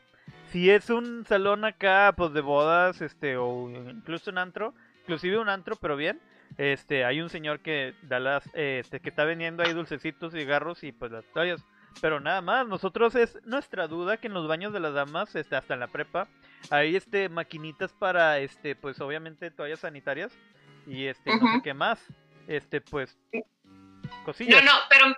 [0.52, 5.50] Si es un salón acá, pues de bodas, este, o incluso un antro, inclusive un
[5.50, 6.22] antro, pero bien,
[6.58, 10.92] este, hay un señor que da las, este, que está vendiendo ahí dulcecitos, cigarros y
[10.92, 11.66] pues las toallas.
[12.02, 15.56] Pero nada más, nosotros es nuestra duda que en los baños de las damas, este,
[15.56, 16.28] hasta en la prepa,
[16.70, 20.32] hay este maquinitas para, este, pues obviamente toallas sanitarias
[20.88, 22.00] y este, no sé qué más.
[22.48, 23.18] Este, pues,
[24.26, 24.64] cosillas.
[24.64, 25.16] No, no, pero,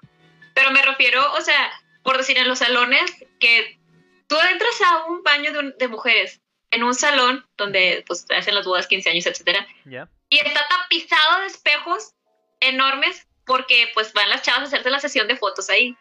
[0.53, 1.71] pero me refiero, o sea,
[2.03, 3.03] por decir en los salones,
[3.39, 3.79] que
[4.27, 6.41] tú entras a un baño de, mujeres,
[6.71, 9.65] en un salón donde pues hacen las bodas, 15 años, etcétera,
[10.29, 12.13] y está tapizado de espejos
[12.59, 15.95] enormes porque pues van las chavas a hacerse la sesión de fotos ahí.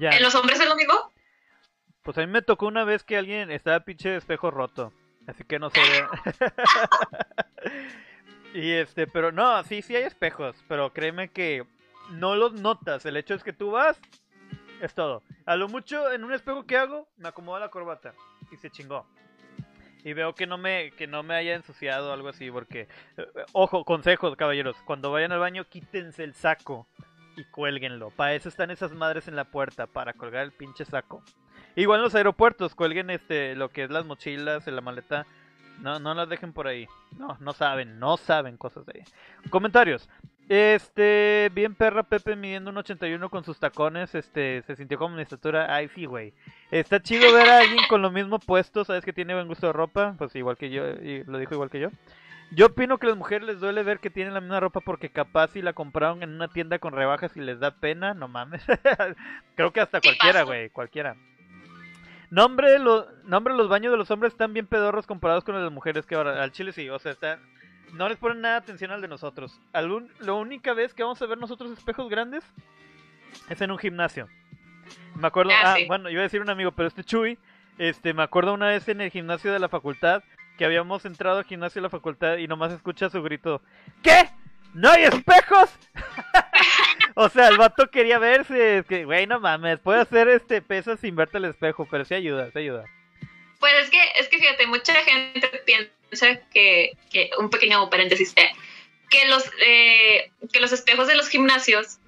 [0.00, 1.12] ¿En los hombres es lo mismo?
[2.02, 4.92] Pues a mí me tocó una vez que alguien estaba pinche de espejo roto.
[5.26, 5.80] Así que no sé.
[8.54, 11.64] y este, pero no, sí, sí hay espejos, pero créeme que
[12.10, 13.06] no los notas.
[13.06, 14.00] El hecho es que tú vas,
[14.80, 15.22] es todo.
[15.46, 18.14] A lo mucho, en un espejo que hago, me acomodo la corbata
[18.50, 19.06] y se chingó.
[20.04, 23.26] Y veo que no me, que no me haya ensuciado o algo así, porque, eh,
[23.52, 26.88] ojo, consejos, caballeros, cuando vayan al baño, quítense el saco
[27.36, 28.10] y cuélguenlo.
[28.10, 31.22] Para eso están esas madres en la puerta, para colgar el pinche saco.
[31.76, 35.26] Igual en los aeropuertos, cuelguen este lo que es las mochilas, en la maleta.
[35.80, 36.86] No, no las dejen por ahí.
[37.18, 39.50] No, no saben, no saben cosas de ahí.
[39.50, 40.08] Comentarios.
[40.48, 45.22] Este, bien perra Pepe midiendo un 81 con sus tacones, este, se sintió como mi
[45.22, 46.34] estatura, ay sí, güey.
[46.70, 49.72] Está chido ver a alguien con lo mismo puesto, sabes que tiene buen gusto de
[49.72, 51.90] ropa, pues igual que yo, y lo dijo igual que yo.
[52.54, 55.08] Yo opino que a las mujeres les duele ver que tienen la misma ropa porque
[55.08, 58.62] capaz si la compraron en una tienda con rebajas y les da pena, no mames.
[59.54, 61.16] Creo que hasta cualquiera, güey, cualquiera.
[62.32, 65.66] Nombre, lo, nombre los baños de los hombres están bien pedorros comparados con los de
[65.66, 67.38] las mujeres que ahora al chile sí, o sea, está,
[67.92, 69.60] no les ponen nada atención al de nosotros.
[69.74, 72.42] Algún, la única vez que vamos a ver nosotros espejos grandes
[73.50, 74.28] es en un gimnasio.
[75.14, 77.36] Me acuerdo, ah, ah bueno, iba a decir un amigo, pero este Chuy,
[77.76, 80.22] este, me acuerdo una vez en el gimnasio de la facultad
[80.56, 83.60] que habíamos entrado al gimnasio de la facultad y nomás escucha su grito,
[84.02, 84.30] ¿qué?
[84.72, 85.68] ¿No hay espejos?
[87.14, 88.84] o sea, el vato quería verse.
[88.88, 92.50] Que, güey, no mames, puede hacer este peso sin verte al espejo, pero sí ayuda,
[92.52, 92.84] sí ayuda.
[93.58, 98.50] Pues es que, es que fíjate, mucha gente piensa que, que un pequeño paréntesis, eh,
[99.08, 101.98] que los, eh, que los espejos de los gimnasios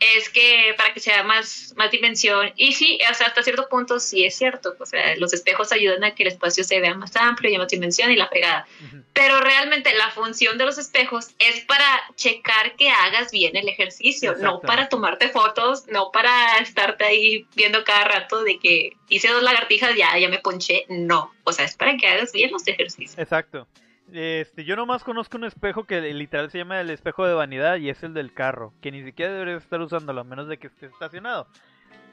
[0.00, 4.34] es que para que sea más, más dimensión, y sí, hasta cierto punto sí es
[4.36, 7.58] cierto, o sea, los espejos ayudan a que el espacio se vea más amplio y
[7.58, 8.66] más dimensión y la pegada,
[9.12, 11.86] pero realmente la función de los espejos es para
[12.16, 17.84] checar que hagas bien el ejercicio, no para tomarte fotos, no para estarte ahí viendo
[17.84, 21.76] cada rato de que hice dos lagartijas, ya, ya me ponché, no, o sea, es
[21.76, 23.18] para que hagas bien los ejercicios.
[23.18, 23.66] Exacto.
[24.12, 27.88] Este, yo nomás conozco un espejo que literal se llama el espejo de vanidad y
[27.88, 30.86] es el del carro, que ni siquiera deberías estar usándolo a menos de que esté
[30.86, 31.48] estacionado.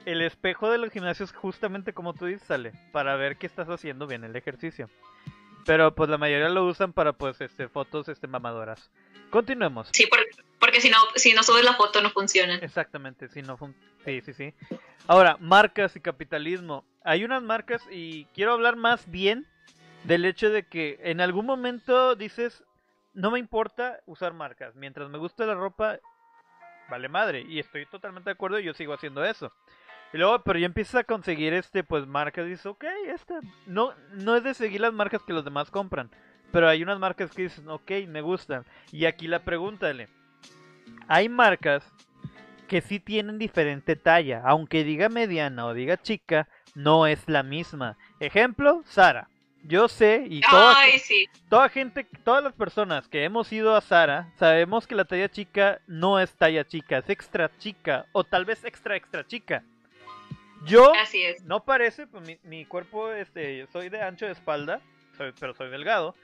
[0.05, 4.07] El espejo de los gimnasios justamente como tú dices, sale, para ver que estás haciendo
[4.07, 4.89] bien el ejercicio.
[5.65, 8.89] Pero pues la mayoría lo usan para pues este fotos este mamadoras.
[9.29, 9.89] Continuemos.
[9.93, 10.07] Sí,
[10.59, 12.55] porque, si no si no subes la foto no funciona.
[12.55, 14.53] Exactamente, si no fun sí, sí, sí.
[15.07, 16.83] Ahora, marcas y capitalismo.
[17.03, 19.47] Hay unas marcas y quiero hablar más bien
[20.03, 22.63] del hecho de que en algún momento dices,
[23.13, 25.99] no me importa usar marcas, mientras me guste la ropa,
[26.89, 29.51] vale madre, y estoy totalmente de acuerdo y yo sigo haciendo eso.
[30.13, 33.93] Y luego, pero ya empiezas a conseguir este, pues marcas y dices, ok, esta, no,
[34.13, 36.09] no es de seguir las marcas que los demás compran,
[36.51, 38.65] pero hay unas marcas que dicen, ok, me gustan.
[38.91, 39.91] Y aquí la pregunta,
[41.07, 41.89] hay marcas
[42.67, 47.97] que sí tienen diferente talla, aunque diga mediana o diga chica, no es la misma.
[48.19, 49.30] Ejemplo, Sara.
[49.63, 50.75] Yo sé y toda,
[51.49, 55.79] toda gente, todas las personas que hemos ido a Sara, sabemos que la talla chica
[55.87, 59.63] no es talla chica, es extra chica o tal vez extra extra chica.
[60.65, 60.91] Yo
[61.45, 64.81] no parece, pues mi, mi, cuerpo, este, soy de ancho de espalda,
[65.17, 66.15] soy, pero soy delgado.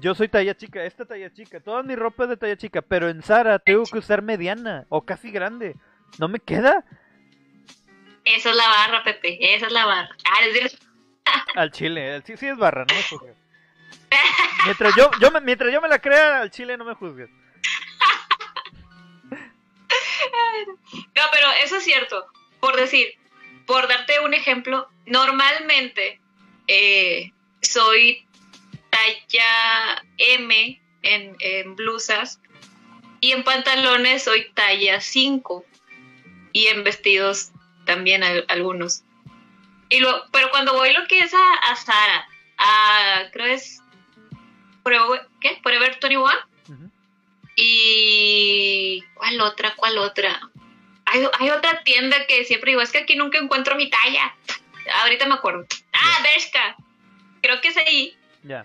[0.00, 3.08] Yo soy talla chica, esta talla chica, toda mi ropa es de talla chica, pero
[3.08, 5.76] en Sara tengo que usar mediana o casi grande.
[6.18, 6.84] ¿No me queda?
[8.24, 10.16] Esa es la barra, Pepe, esa es la barra.
[10.30, 10.44] Ah,
[11.58, 13.36] al chile, sí, sí es barra, no me juzgues.
[14.64, 17.28] Mientras yo, yo me, mientras yo me la crea, al chile no me juzgues.
[21.14, 22.26] No, pero eso es cierto.
[22.60, 23.08] Por decir,
[23.66, 26.20] por darte un ejemplo, normalmente
[26.66, 28.26] eh, soy
[28.90, 32.40] talla M en, en, blusas
[33.20, 35.64] y en pantalones soy talla 5
[36.52, 37.50] y en vestidos
[37.84, 39.02] también algunos.
[39.88, 42.28] Y lo, pero cuando voy lo que es a, a Sara,
[42.58, 43.80] a, creo es,
[45.40, 45.58] ¿qué?
[45.62, 46.30] Forever 21.
[47.56, 49.74] Y, ¿cuál otra?
[49.74, 50.40] ¿Cuál otra?
[51.06, 54.36] Hay, hay, otra tienda que siempre digo, es que aquí nunca encuentro mi talla.
[55.02, 55.66] Ahorita me acuerdo.
[55.92, 56.76] Ah, Bershka.
[57.42, 58.16] Creo que es ahí.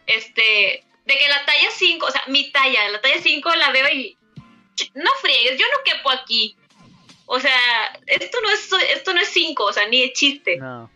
[0.05, 3.89] Este, de que la talla 5, o sea, mi talla, la talla 5 la veo
[3.89, 4.17] y
[4.93, 6.55] no friegues, yo no quepo aquí.
[7.25, 10.57] O sea, esto no es esto no es 5, o sea, ni de chiste.
[10.57, 10.89] No.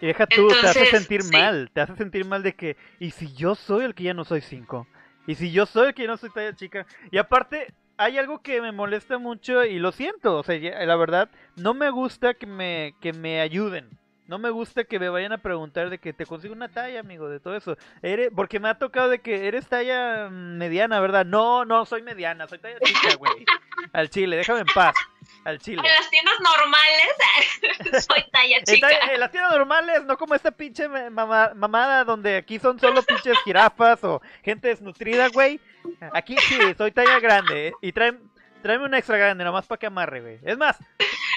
[0.00, 3.32] Y deja tú, te hace sentir mal, te hace sentir mal de que, ¿y si
[3.32, 4.86] yo soy el que ya no soy 5?
[5.26, 6.86] ¿Y si yo soy el que ya no soy talla chica?
[7.10, 11.30] Y aparte, hay algo que me molesta mucho y lo siento, o sea, la verdad,
[11.56, 13.88] no me gusta que me, que me ayuden.
[14.26, 17.28] No me gusta que me vayan a preguntar de que te consigo una talla, amigo,
[17.28, 17.76] de todo eso.
[18.02, 21.24] Eres, porque me ha tocado de que eres talla mediana, ¿verdad?
[21.24, 23.44] No, no, soy mediana, soy talla chica, güey.
[23.92, 24.94] Al chile, déjame en paz
[25.46, 25.82] al chile.
[25.84, 28.88] En las tiendas normales soy talla chica.
[29.12, 34.02] En las tiendas normales, no como esta pinche mamada donde aquí son solo pinches jirafas
[34.04, 35.60] o gente desnutrida, güey.
[36.12, 37.68] Aquí sí, soy talla grande.
[37.68, 37.72] ¿eh?
[37.80, 38.18] Y tráeme,
[38.62, 40.38] tráeme una extra grande, nomás para que amarre, güey.
[40.42, 40.78] Es más.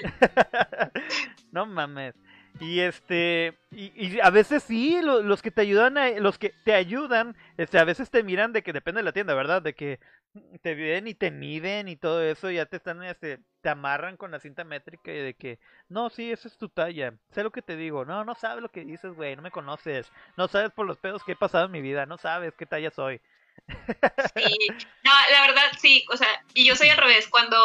[1.51, 2.15] no mames.
[2.59, 7.79] Y este, y, a veces sí, los que te ayudan, los que te ayudan, este,
[7.79, 9.61] a veces te miran de que depende de la tienda, ¿verdad?
[9.61, 9.99] De que
[10.61, 14.31] te ven y te miden y todo eso, ya te están, este, te amarran con
[14.31, 17.61] la cinta métrica y de que, no, sí, esa es tu talla, sé lo que
[17.61, 20.85] te digo, no, no sabes lo que dices, güey, no me conoces, no sabes por
[20.85, 23.21] los pedos que he pasado en mi vida, no sabes qué talla soy.
[24.35, 24.67] Sí,
[25.03, 27.57] no, la verdad sí, o sea, y yo soy al revés, cuando,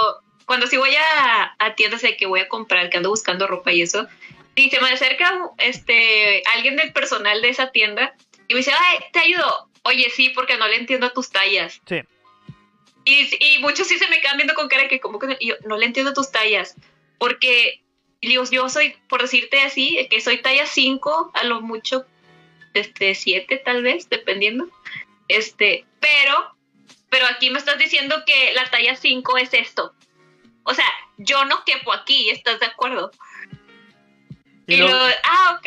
[0.47, 3.73] cuando si voy a, a tiendas de que voy a comprar, que ando buscando ropa
[3.73, 4.09] y eso,
[4.57, 8.15] y se me acerca este, alguien del personal de esa tienda
[8.49, 9.69] y me dice, ay, te ayudo.
[9.83, 11.81] Oye, sí, porque no le entiendo a tus tallas.
[11.87, 12.03] Sí.
[13.05, 15.87] Y, muchos sí se me quedan viendo con cara que como que yo no le
[15.87, 16.75] entiendo tus tallas,
[17.19, 17.83] porque
[18.23, 22.07] digo, yo soy, por decirte así, que soy talla 5, a lo mucho,
[22.73, 24.69] este, 7 tal vez, dependiendo.
[25.29, 26.57] Este, pero,
[27.11, 29.95] pero aquí me estás diciendo que la talla 5 es esto.
[30.63, 30.87] O sea,
[31.19, 33.11] yo no quepo aquí, ¿estás de acuerdo?
[34.67, 35.67] Y, luego, ah, ok.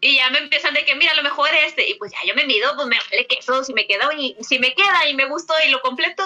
[0.00, 1.88] Y ya me empiezan de que, mira, lo mejor es este.
[1.88, 4.58] Y pues ya yo me mido, pues me vale queso, si me queda y si
[4.58, 6.24] me queda y me gustó y lo completo,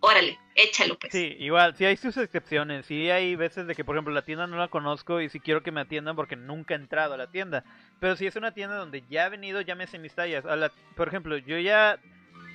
[0.00, 1.12] órale, échalo pues.
[1.12, 2.86] Sí, igual, sí hay sus excepciones.
[2.86, 5.62] Sí hay veces de que, por ejemplo, la tienda no la conozco y si quiero
[5.62, 7.64] que me atiendan porque nunca he entrado a la tienda.
[8.00, 10.46] Pero si es una tienda donde ya he venido, ya me sé mis tallas.
[10.46, 11.98] A la, por ejemplo, yo ya...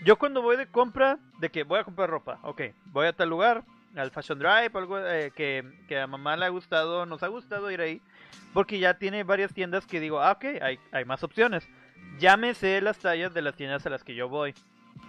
[0.04, 3.30] Yo cuando voy de compra, de que voy a comprar ropa, ok, voy a tal
[3.30, 3.64] lugar,
[3.96, 7.72] al Fashion Drive, algo eh, que, que a mamá le ha gustado, nos ha gustado
[7.72, 8.00] ir ahí
[8.54, 11.68] porque ya tiene varias tiendas que digo, ah, ok, hay, hay más opciones.
[12.20, 14.54] Ya me sé las tallas de las tiendas a las que yo voy.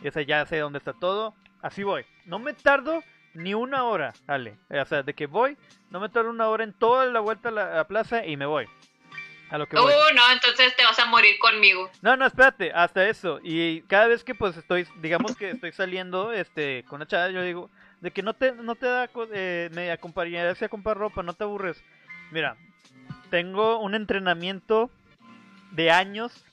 [0.03, 1.35] Esa ya sé dónde está todo.
[1.63, 2.05] Así voy.
[2.27, 3.03] No me tardo
[3.35, 4.59] ni una hora, Ale.
[4.69, 5.57] O sea, de que voy,
[5.91, 8.67] no me tardo una hora en toda la vuelta a la, plaza y me voy.
[9.51, 9.87] A lo que voy.
[9.87, 11.91] Uh, no, entonces te vas a morir conmigo.
[12.03, 13.41] No, no, espérate, hasta eso.
[13.43, 17.43] Y cada vez que pues estoy, digamos que estoy saliendo este con una chava, yo
[17.43, 21.33] digo, de que no te, no te da eh, me acompañarías a comprar ropa, no
[21.33, 21.83] te aburres.
[22.31, 22.57] Mira,
[23.31, 24.91] tengo un entrenamiento
[25.73, 26.45] de años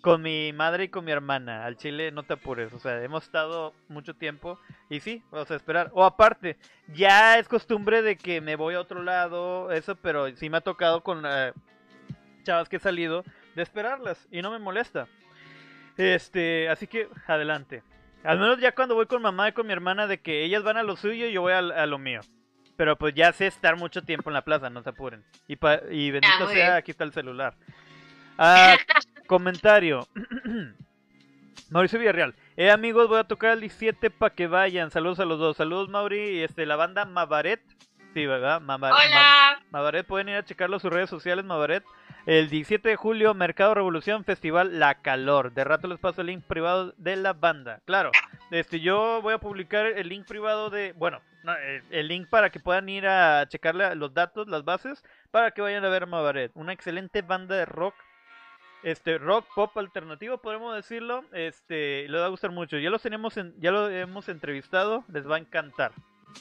[0.00, 1.64] con mi madre y con mi hermana.
[1.64, 4.58] Al chile no te apures, o sea, hemos estado mucho tiempo
[4.88, 5.90] y sí, vamos a esperar.
[5.94, 6.56] O aparte,
[6.94, 10.60] ya es costumbre de que me voy a otro lado, eso, pero sí me ha
[10.60, 11.52] tocado con eh,
[12.44, 13.24] chavas que he salido
[13.56, 15.08] de esperarlas y no me molesta.
[15.96, 17.82] Este, así que adelante.
[18.22, 20.76] Al menos ya cuando voy con mamá y con mi hermana de que ellas van
[20.76, 22.20] a lo suyo y yo voy a, a lo mío.
[22.76, 25.24] Pero pues ya sé estar mucho tiempo en la plaza, no se apuren.
[25.48, 27.54] Y, pa- y bendito Ah, sea, aquí está el celular.
[28.38, 28.76] Ah,
[29.26, 30.06] comentario.
[31.70, 32.34] Mauricio Villarreal.
[32.56, 34.90] Eh amigos, voy a tocar el 17 para que vayan.
[34.90, 35.56] Saludos a los dos.
[35.56, 37.60] Saludos Mauri y este la banda Mavaret.
[38.14, 38.60] Sí, ¿verdad?
[38.60, 39.62] Mava- Ma- Hola.
[39.70, 41.84] Mavaret, pueden ir a checarlo sus redes sociales, Mavaret.
[42.24, 45.52] El 17 de julio, Mercado Revolución, Festival La Calor.
[45.52, 47.80] De rato les paso el link privado de la banda.
[47.84, 48.10] Claro,
[48.50, 52.50] este, yo voy a publicar el link privado de, bueno, no, el, el link para
[52.50, 56.50] que puedan ir a checarle los datos, las bases, para que vayan a ver Mavaret.
[56.54, 57.94] Una excelente banda de rock.
[58.82, 61.24] Este, rock pop alternativo, podemos decirlo.
[61.32, 62.78] Este, les va a gustar mucho.
[62.78, 65.92] Ya los tenemos en, ya lo hemos entrevistado, les va a encantar.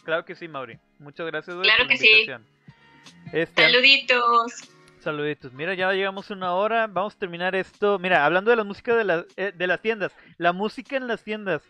[0.03, 0.77] Claro que sí, Mauri.
[0.97, 2.27] Muchas gracias, Claro por la que sí.
[3.31, 4.69] Este, Saluditos.
[4.99, 5.53] Saluditos.
[5.53, 6.87] Mira, ya llegamos a una hora.
[6.87, 7.99] Vamos a terminar esto.
[7.99, 10.11] Mira, hablando de la música de, las eh, de las tiendas.
[10.39, 11.61] La música en las tiendas.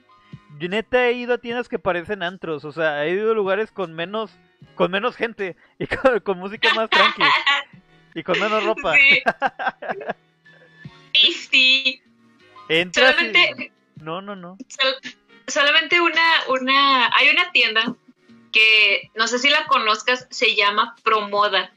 [0.59, 2.63] Yo neta he ido a tiendas que parecen antros.
[2.65, 4.31] O sea, he ido a lugares con menos
[4.75, 7.21] con menos gente y con, con música más tranqui
[8.15, 8.93] y con menos ropa.
[8.93, 9.21] Sí.
[11.13, 12.01] Y sí,
[12.67, 13.71] Entras y- solamente,
[14.01, 14.57] No, no, no.
[14.67, 15.13] sol-
[15.47, 17.95] solamente una, una, hay una tienda
[18.51, 21.71] que no sé si la conozcas, se llama Promoda.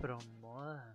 [0.00, 0.94] Pero moda.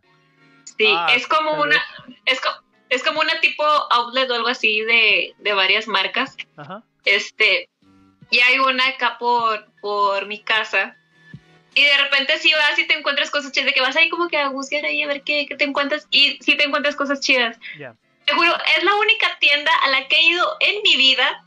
[0.78, 1.78] Sí, Ah, es como una,
[2.26, 2.42] es,
[2.90, 6.36] es como una tipo outlet o algo así de, de varias marcas.
[6.58, 6.84] Ajá.
[7.08, 7.70] Este,
[8.30, 10.96] y hay una acá por, por mi casa.
[11.74, 14.28] Y de repente si vas y te encuentras cosas chidas, de que vas ahí como
[14.28, 16.08] que a buscar ahí a ver qué, qué te encuentras.
[16.12, 17.58] Y si te encuentras cosas chidas.
[17.78, 17.96] Ya.
[18.26, 21.44] Te juro, es la única tienda a la que he ido en mi vida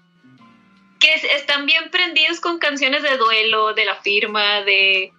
[1.00, 5.12] que es- están bien prendidos con canciones de duelo, de la firma, de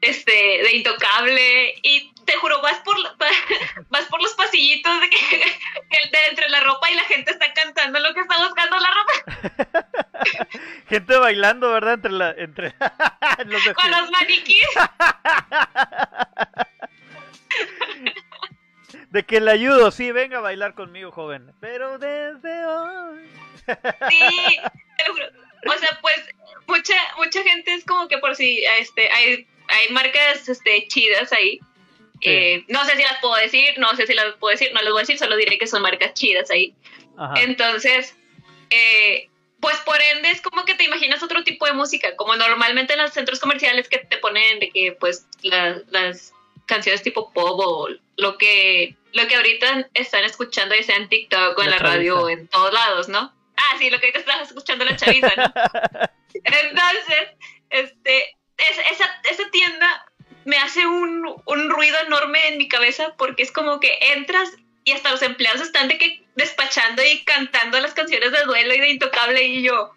[0.00, 1.74] este, de intocable.
[1.82, 2.96] Y te juro, vas por
[3.88, 5.18] vas por los pasillitos de que
[6.12, 9.78] de entre la ropa y la gente está cantando lo que está buscando la ropa
[10.88, 11.94] Gente bailando, ¿verdad?
[11.94, 12.74] Entre la entre
[13.46, 14.68] los con los maniquíes.
[19.10, 19.90] de que le ayudo.
[19.90, 21.52] Sí, venga a bailar conmigo, joven.
[21.60, 23.28] Pero desde hoy.
[24.08, 24.60] Sí,
[24.96, 25.26] te lo juro.
[25.66, 26.28] O sea, pues
[26.66, 31.60] mucha mucha gente es como que por si este hay hay marcas este chidas ahí.
[32.22, 32.28] Sí.
[32.30, 34.90] Eh, no sé si las puedo decir, no sé si las puedo decir, no les
[34.90, 36.74] voy a decir, solo diré que son marcas chidas ahí.
[37.18, 37.34] Ajá.
[37.42, 38.16] Entonces,
[38.70, 39.28] eh,
[39.60, 43.00] pues por ende es como que te imaginas otro tipo de música, como normalmente en
[43.02, 46.32] los centros comerciales que te ponen de que pues la- las
[46.66, 51.56] canciones tipo pop o lo que lo que ahorita están escuchando ya sea en TikTok
[51.58, 53.32] o en La la, radio o en todos lados, ¿no?
[53.56, 55.44] Ah, sí, lo que ahorita estás escuchando la chaviza, ¿no?
[56.44, 57.28] Entonces,
[57.70, 60.04] este, es- esa, esa tienda
[60.46, 64.48] me hace un, un ruido enorme en mi cabeza porque es como que entras
[64.84, 68.80] y hasta los empleados están de que despachando y cantando las canciones de duelo y
[68.80, 69.92] de intocable y yo,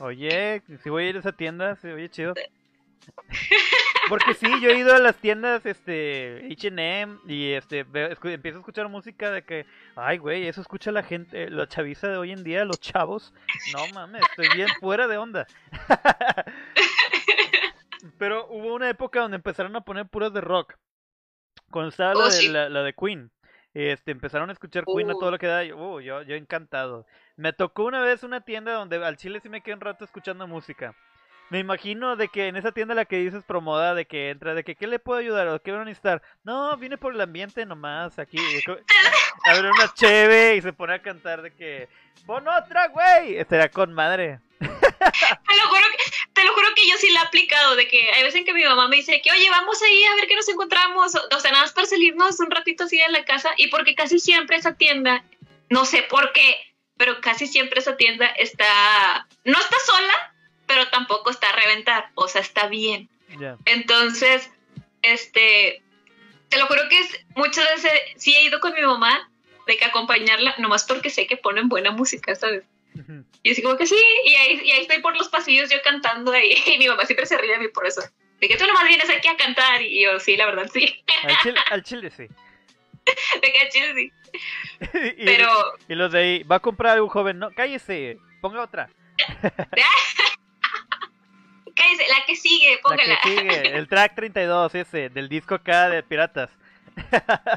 [0.00, 2.34] Oye, si voy a ir a esa tienda, sí, oye, chido.
[4.08, 8.60] Porque sí, yo he ido a las tiendas, este, H&M y este, veo- empiezo a
[8.60, 12.42] escuchar música de que, ay, güey, eso escucha la gente, la chaviza de hoy en
[12.44, 13.32] día, los chavos.
[13.72, 15.46] No mames, estoy bien fuera de onda.
[18.18, 20.74] Pero hubo una época donde empezaron a poner puras de rock.
[21.70, 22.48] Cuando estaba la, Oh, de, sí.
[22.48, 23.30] la, la de Queen.
[23.72, 25.62] Este, empezaron a escuchar Queen a todo lo que da.
[25.74, 27.06] uh, yo, yo encantado.
[27.36, 30.46] Me tocó una vez una tienda donde al chile sí me quedé un rato escuchando
[30.46, 30.94] música.
[31.50, 34.64] Me imagino de que en esa tienda la que dices promoda, de que entra, de
[34.64, 35.46] que ¿qué le puedo ayudar?
[35.48, 36.22] ¿O qué van a necesitar?
[36.42, 38.38] No, vine por el ambiente nomás, aquí.
[39.46, 41.88] Abre una cheve y se pone a cantar de que
[42.26, 43.36] ¡Pon otra, güey!
[43.36, 44.40] Estará con madre.
[45.48, 48.12] te lo juro que, te lo juro que yo sí la he aplicado, de que
[48.12, 50.36] hay veces en que mi mamá me dice que, oye, vamos ahí a ver qué
[50.36, 53.52] nos encontramos, o, o sea, nada más para salirnos un ratito así de la casa,
[53.56, 55.24] y porque casi siempre esa tienda,
[55.68, 56.56] no sé por qué,
[56.96, 60.34] pero casi siempre esa tienda está, no está sola,
[60.66, 63.08] pero tampoco está a reventar, o sea, está bien.
[63.64, 64.50] Entonces,
[65.02, 65.82] este,
[66.48, 69.30] te lo juro que es, muchas veces sí he ido con mi mamá
[69.66, 72.64] de que acompañarla, nomás porque sé que ponen buena música, ¿sabes?
[73.42, 76.32] Y así como que sí, y ahí, y ahí estoy por los pasillos yo cantando
[76.32, 78.02] ahí, y mi mamá siempre se ríe de mí por eso.
[78.40, 81.02] De que tú nomás vienes aquí a cantar, y yo, sí, la verdad, sí.
[81.24, 82.26] Al chile, al chile sí.
[83.42, 84.12] De que chile sí.
[85.18, 85.48] y, Pero,
[85.88, 88.88] y los de ahí, va a comprar un joven, no, cállese, ponga otra.
[91.74, 93.14] cállese, la que sigue, póngala.
[93.14, 96.50] La que sigue, el track 32 ese, del disco acá de Piratas.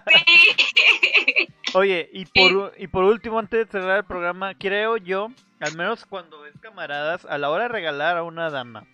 [0.07, 1.47] Sí.
[1.77, 6.07] Oye, y por, y por último, antes de cerrar el programa, creo yo, al menos
[6.07, 8.87] cuando es camaradas, a la hora de regalar a una dama,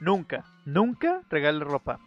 [0.00, 2.00] nunca, nunca regale ropa.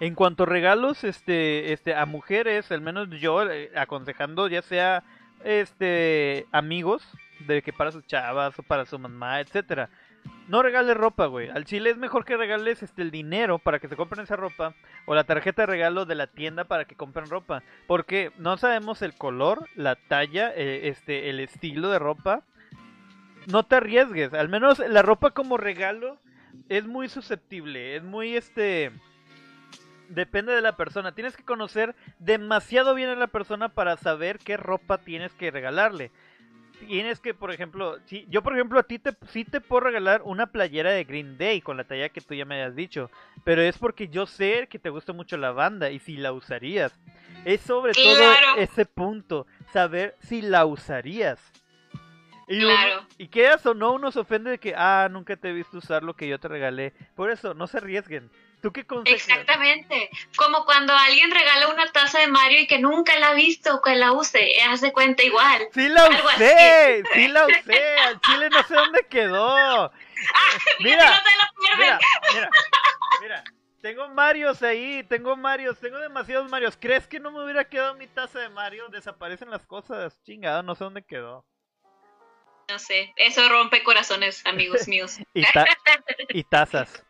[0.00, 5.04] En cuanto a regalos este, este, a mujeres, al menos yo eh, aconsejando, ya sea
[5.44, 7.06] este amigos,
[7.40, 9.90] de que para sus chavas o para su mamá, etcétera.
[10.48, 11.48] No regales ropa, güey.
[11.48, 14.74] Al chile es mejor que regales este el dinero para que se compren esa ropa
[15.06, 19.02] o la tarjeta de regalo de la tienda para que compren ropa, porque no sabemos
[19.02, 22.42] el color, la talla, eh, este el estilo de ropa.
[23.46, 26.18] No te arriesgues, al menos la ropa como regalo
[26.68, 28.92] es muy susceptible, es muy este
[30.08, 31.14] depende de la persona.
[31.14, 36.10] Tienes que conocer demasiado bien a la persona para saber qué ropa tienes que regalarle
[36.86, 40.22] tienes que, por ejemplo, si, yo por ejemplo a ti te, sí te puedo regalar
[40.24, 43.10] una playera de Green Day con la talla que tú ya me hayas dicho,
[43.44, 46.92] pero es porque yo sé que te gusta mucho la banda y si la usarías.
[47.44, 48.54] Es sobre Claro.
[48.54, 51.40] todo ese punto, saber si la usarías.
[52.48, 53.06] Y, uno- Claro.
[53.18, 56.02] y quedas o no, uno se ofende de que, ah, nunca te he visto usar
[56.02, 56.92] lo que yo te regalé.
[57.14, 58.30] Por eso, no se arriesguen.
[58.62, 59.28] ¿Tú qué consejas?
[59.28, 60.08] Exactamente.
[60.36, 63.96] Como cuando alguien regala una taza de Mario y que nunca la ha visto, que
[63.96, 65.68] la use, haz de cuenta igual.
[65.74, 67.98] Sí la usé, sí la usé.
[67.98, 69.90] Al chile no sé dónde quedó.
[70.78, 71.78] Mira, Mira, no te lo pierdes.
[71.78, 71.98] Mira,
[72.32, 72.50] mira,
[73.20, 73.44] mira.
[73.82, 76.76] Tengo Marios ahí, tengo Marios, tengo demasiados Marios.
[76.80, 78.86] ¿Crees que no me hubiera quedado mi taza de Mario?
[78.90, 80.22] Desaparecen las cosas.
[80.22, 81.44] Chingado, no sé dónde quedó.
[82.68, 85.18] No sé, eso rompe corazones, amigos míos.
[85.34, 85.66] Y, ta-
[86.28, 87.04] y tazas.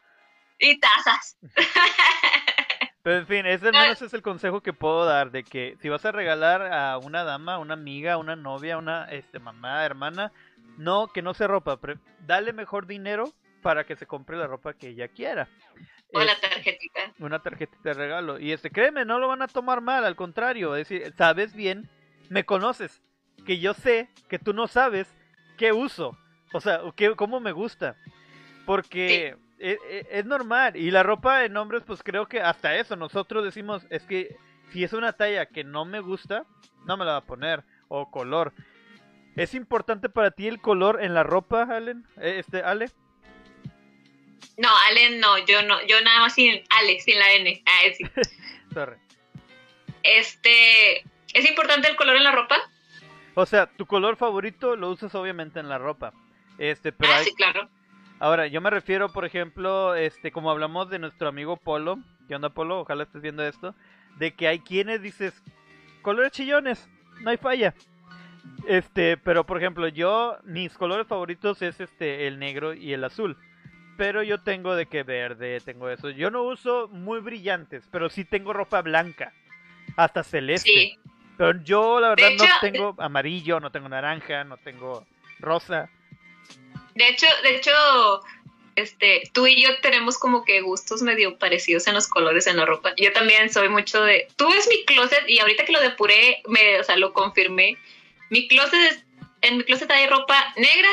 [0.63, 1.37] Y tazas.
[3.03, 5.89] Pero en fin, ese al menos es el consejo que puedo dar, de que si
[5.89, 10.31] vas a regalar a una dama, una amiga, una novia, una este mamá, hermana,
[10.79, 13.25] no, que no sea ropa, pre- dale mejor dinero
[13.61, 15.49] para que se compre la ropa que ella quiera.
[16.13, 17.01] O la Es- tarjetita.
[17.19, 18.39] una tarjetita de regalo.
[18.39, 21.91] Y este, créeme, no lo van a tomar mal, al contrario, es decir, sabes bien,
[22.29, 23.03] me conoces,
[23.45, 25.13] que yo sé que tú no sabes
[25.59, 26.17] qué uso,
[26.53, 27.97] o sea, qué, cómo me gusta.
[28.65, 29.37] Porque
[29.71, 30.77] e- es, normal.
[30.77, 34.37] Y la ropa en hombres, pues creo que hasta eso, nosotros decimos, es que
[34.73, 36.45] si es una talla que no me gusta,
[36.87, 37.63] no me la va a poner.
[37.89, 38.53] O color.
[39.37, 42.07] ¿Es importante para ti el color en la ropa, Allen?
[42.21, 42.91] Eh, Este, Ale.
[44.59, 47.63] No, Ale no, yo no, yo nada más sin Ale, sin la N.
[47.67, 48.05] Ah, sí.
[48.75, 48.97] Sorry.
[50.03, 51.01] Este,
[51.35, 52.57] ¿es importante el color en la ropa?
[53.35, 56.13] O sea, tu color favorito lo usas obviamente en la ropa.
[56.59, 57.69] Este, pero ah, hay- sí, claro.
[58.23, 61.99] Ahora yo me refiero, por ejemplo, este, como hablamos de nuestro amigo Polo,
[62.29, 62.81] ¿qué onda Polo?
[62.81, 63.75] Ojalá estés viendo esto,
[64.19, 65.43] de que hay quienes dices
[66.03, 66.89] colores chillones,
[67.21, 67.75] no hay falla.
[68.69, 73.37] Este, pero por ejemplo, yo mis colores favoritos es este el negro y el azul.
[73.97, 76.11] Pero yo tengo de que verde, tengo eso.
[76.11, 79.33] Yo no uso muy brillantes, pero sí tengo ropa blanca,
[79.97, 80.71] hasta celeste.
[80.71, 80.99] Sí.
[81.37, 85.05] Pero yo la verdad no tengo amarillo, no tengo naranja, no tengo
[85.41, 85.91] rosa.
[86.95, 87.73] De hecho, de hecho,
[88.77, 92.65] este, tú y yo tenemos como que gustos medio parecidos en los colores en la
[92.65, 92.95] ropa.
[92.97, 94.29] Yo también soy mucho de.
[94.37, 97.77] Tú ves mi closet y ahorita que lo depuré, me, o sea, lo confirmé.
[98.31, 99.05] Mi closet es,
[99.43, 100.89] en mi closet hay ropa negra,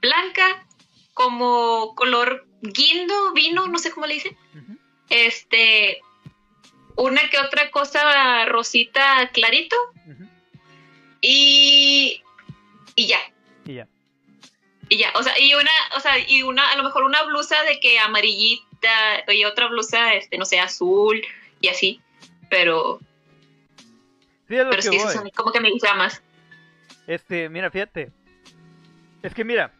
[0.00, 0.66] blanca,
[1.12, 4.36] como color guindo, vino, no sé cómo le dicen.
[5.10, 6.00] Este,
[6.96, 9.76] una que otra cosa rosita clarito
[11.20, 12.22] y
[12.96, 13.18] y ya.
[13.66, 13.88] Y ya.
[14.88, 17.62] Y ya, o sea, y una, o sea, y una, a lo mejor una blusa
[17.64, 21.22] de que amarillita y otra blusa, este, no sé, azul
[21.60, 22.00] y así,
[22.50, 23.00] pero,
[24.48, 25.14] Sí, es lo pero que esas voy.
[25.14, 26.22] son como que me gusta más.
[27.06, 28.10] Este, mira, fíjate.
[29.22, 29.72] Es que mira,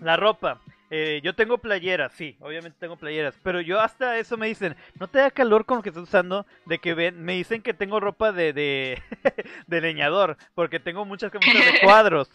[0.00, 0.60] la ropa.
[0.90, 5.08] eh, yo tengo playeras, sí, obviamente tengo playeras, pero yo hasta eso me dicen, ¿no
[5.08, 6.46] te da calor con lo que estás usando?
[6.66, 9.02] De que ven, me dicen que tengo ropa de, de,
[9.66, 12.30] de leñador, porque tengo muchas camisas de cuadros,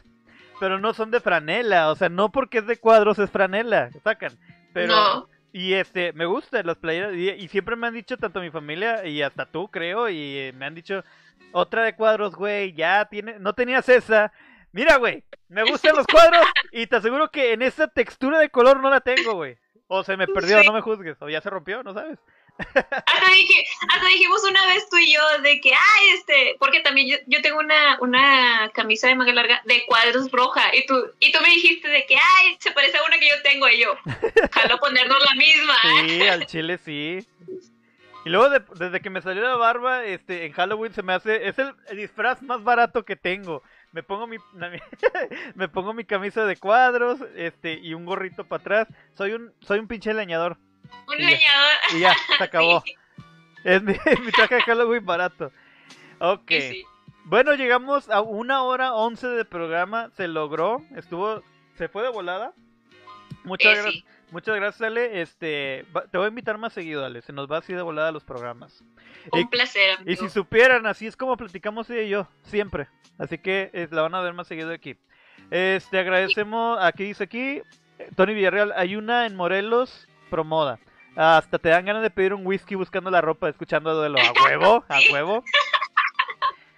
[0.59, 4.34] pero no son de franela, o sea, no porque es de cuadros es franela, sacan.
[4.73, 5.29] Pero, No.
[5.53, 9.05] y este, me gustan las playeras, y, y siempre me han dicho, tanto mi familia
[9.05, 11.03] y hasta tú, creo, y eh, me han dicho,
[11.51, 14.31] otra de cuadros, güey, ya tiene, no tenías esa.
[14.71, 18.79] Mira, güey, me gustan los cuadros y te aseguro que en esa textura de color
[18.81, 19.57] no la tengo, güey.
[19.88, 20.67] O se me perdió, Sí.
[20.67, 22.19] no me juzgues, o ya se rompió, no sabes.
[22.57, 27.41] Hasta, dijimos una vez tú y yo de que, ay, este, porque también yo, yo
[27.41, 31.49] tengo una, una camisa de manga larga de cuadros roja y tú, y tú me
[31.49, 33.95] dijiste de que, ay, se parece a una que yo tengo y yo,
[34.51, 35.75] jalo ponernos la misma.
[36.07, 37.27] Sí, al chile sí.
[38.25, 41.47] Y luego de- desde que me salió la barba, este, en Halloween se me hace,
[41.47, 43.63] es el, el disfraz más barato que tengo.
[43.93, 44.38] Me pongo mi-
[45.55, 48.88] me pongo mi camisa de cuadros, este, y un gorrito para atrás.
[49.15, 50.57] Soy un, soy un pinche leñador.
[51.07, 51.30] Un Y ya.
[51.30, 51.72] leñador.
[51.95, 52.81] Y ya, se acabó.
[52.85, 52.95] Sí,
[53.64, 53.93] Es mi,
[54.26, 55.51] mi traje de Halloween barato.
[56.19, 56.49] Ok.
[56.49, 56.84] sí.
[57.26, 60.09] Bueno, llegamos a una hora once de programa.
[60.15, 60.81] Se logró.
[60.95, 61.43] Estuvo.
[61.77, 62.53] Se fue de volada.
[63.43, 64.05] Muchas, Eh, gra- sí.
[64.31, 65.22] muchas gracias, Ale.
[65.22, 67.22] Este, te voy a invitar más seguido, Ale.
[67.22, 68.81] Se nos va así de volada los programas.
[69.31, 72.27] Un Y, placer, y si supieran, así es como platicamos ella y yo.
[72.43, 72.88] Siempre.
[73.18, 74.95] Así que eh, la van a ver más seguido aquí.
[75.51, 76.77] Este, agradecemos.
[76.81, 77.61] Aquí dice aquí.
[78.15, 78.72] Tony Villarreal.
[78.77, 80.07] Hay una en Morelos.
[80.29, 80.79] Promoda.
[81.15, 84.19] Hasta te dan ganas de pedir un whisky buscando la ropa, escuchando duelo.
[84.19, 85.43] A huevo, a huevo.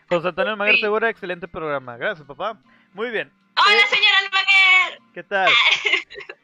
[0.09, 0.81] José Antonio Almaguer Sí.
[0.81, 1.97] Segura, excelente programa.
[1.97, 2.57] Gracias, papá.
[2.93, 3.31] Muy bien.
[3.57, 4.99] ¡Hola, Eh, señor Almaguer!
[5.13, 5.49] ¿Qué tal?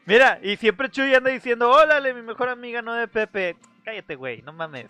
[0.06, 3.56] Mira, y siempre Chuy anda diciendo, órale, mi mejor amiga, no de Pepe.
[3.84, 4.88] Cállate, güey, no mames.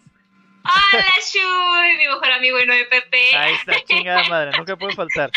[0.63, 1.97] ¡Hola, Shui!
[1.97, 3.37] Mi mejor amigo y no de Pepe.
[3.37, 5.29] Ahí está, chingada madre, nunca puede faltar.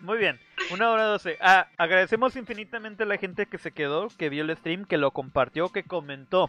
[0.00, 0.38] Muy bien,
[0.70, 1.36] una hora doce.
[1.40, 5.10] Ah, agradecemos infinitamente a la gente que se quedó, que vio el stream, que lo
[5.10, 6.48] compartió, que comentó.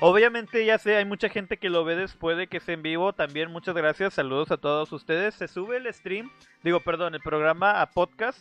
[0.00, 3.12] Obviamente ya sé, hay mucha gente que lo ve después de que esté en vivo.
[3.12, 5.34] También muchas gracias, saludos a todos ustedes.
[5.34, 6.30] Se sube el stream,
[6.62, 8.38] digo, perdón, el programa a podcast.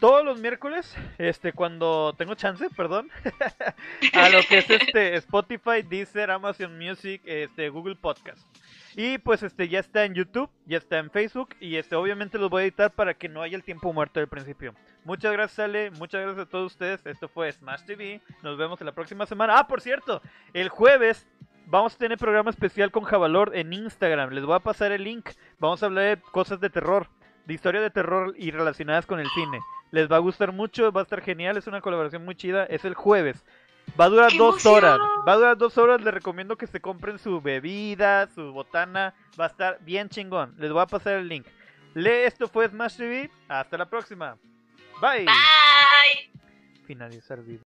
[0.00, 3.10] Todos los miércoles, este, cuando tengo chance, perdón,
[4.12, 8.46] a lo que es este Spotify, Deezer, Amazon Music, este, Google Podcast.
[9.00, 12.50] Y pues este ya está en YouTube, ya está en Facebook y este obviamente los
[12.50, 14.74] voy a editar para que no haya el tiempo muerto del principio.
[15.04, 17.06] Muchas gracias Ale, muchas gracias a todos ustedes.
[17.06, 18.20] Esto fue Smash TV.
[18.42, 19.56] Nos vemos en la próxima semana.
[19.56, 20.20] Ah, por cierto,
[20.52, 21.28] el jueves
[21.66, 24.30] vamos a tener programa especial con Javalor en Instagram.
[24.30, 25.30] Les voy a pasar el link.
[25.60, 27.06] Vamos a hablar de cosas de terror,
[27.46, 29.60] de historia de terror y relacionadas con el cine.
[29.92, 32.64] Les va a gustar mucho, va a estar genial, es una colaboración muy chida.
[32.64, 33.44] Es el jueves.
[33.98, 34.74] Va a durar ¡Qué dos emoción!
[34.74, 34.98] horas.
[35.26, 36.00] Va a durar dos horas.
[36.02, 39.14] Les recomiendo que se compren su bebida, su botana.
[39.38, 40.54] Va a estar bien chingón.
[40.58, 41.46] Les voy a pasar el link.
[41.94, 43.30] Lee, esto fue Smash TV.
[43.48, 44.36] Hasta la próxima.
[45.00, 45.24] Bye.
[45.24, 46.30] Bye.
[46.86, 47.56] Finalizar video.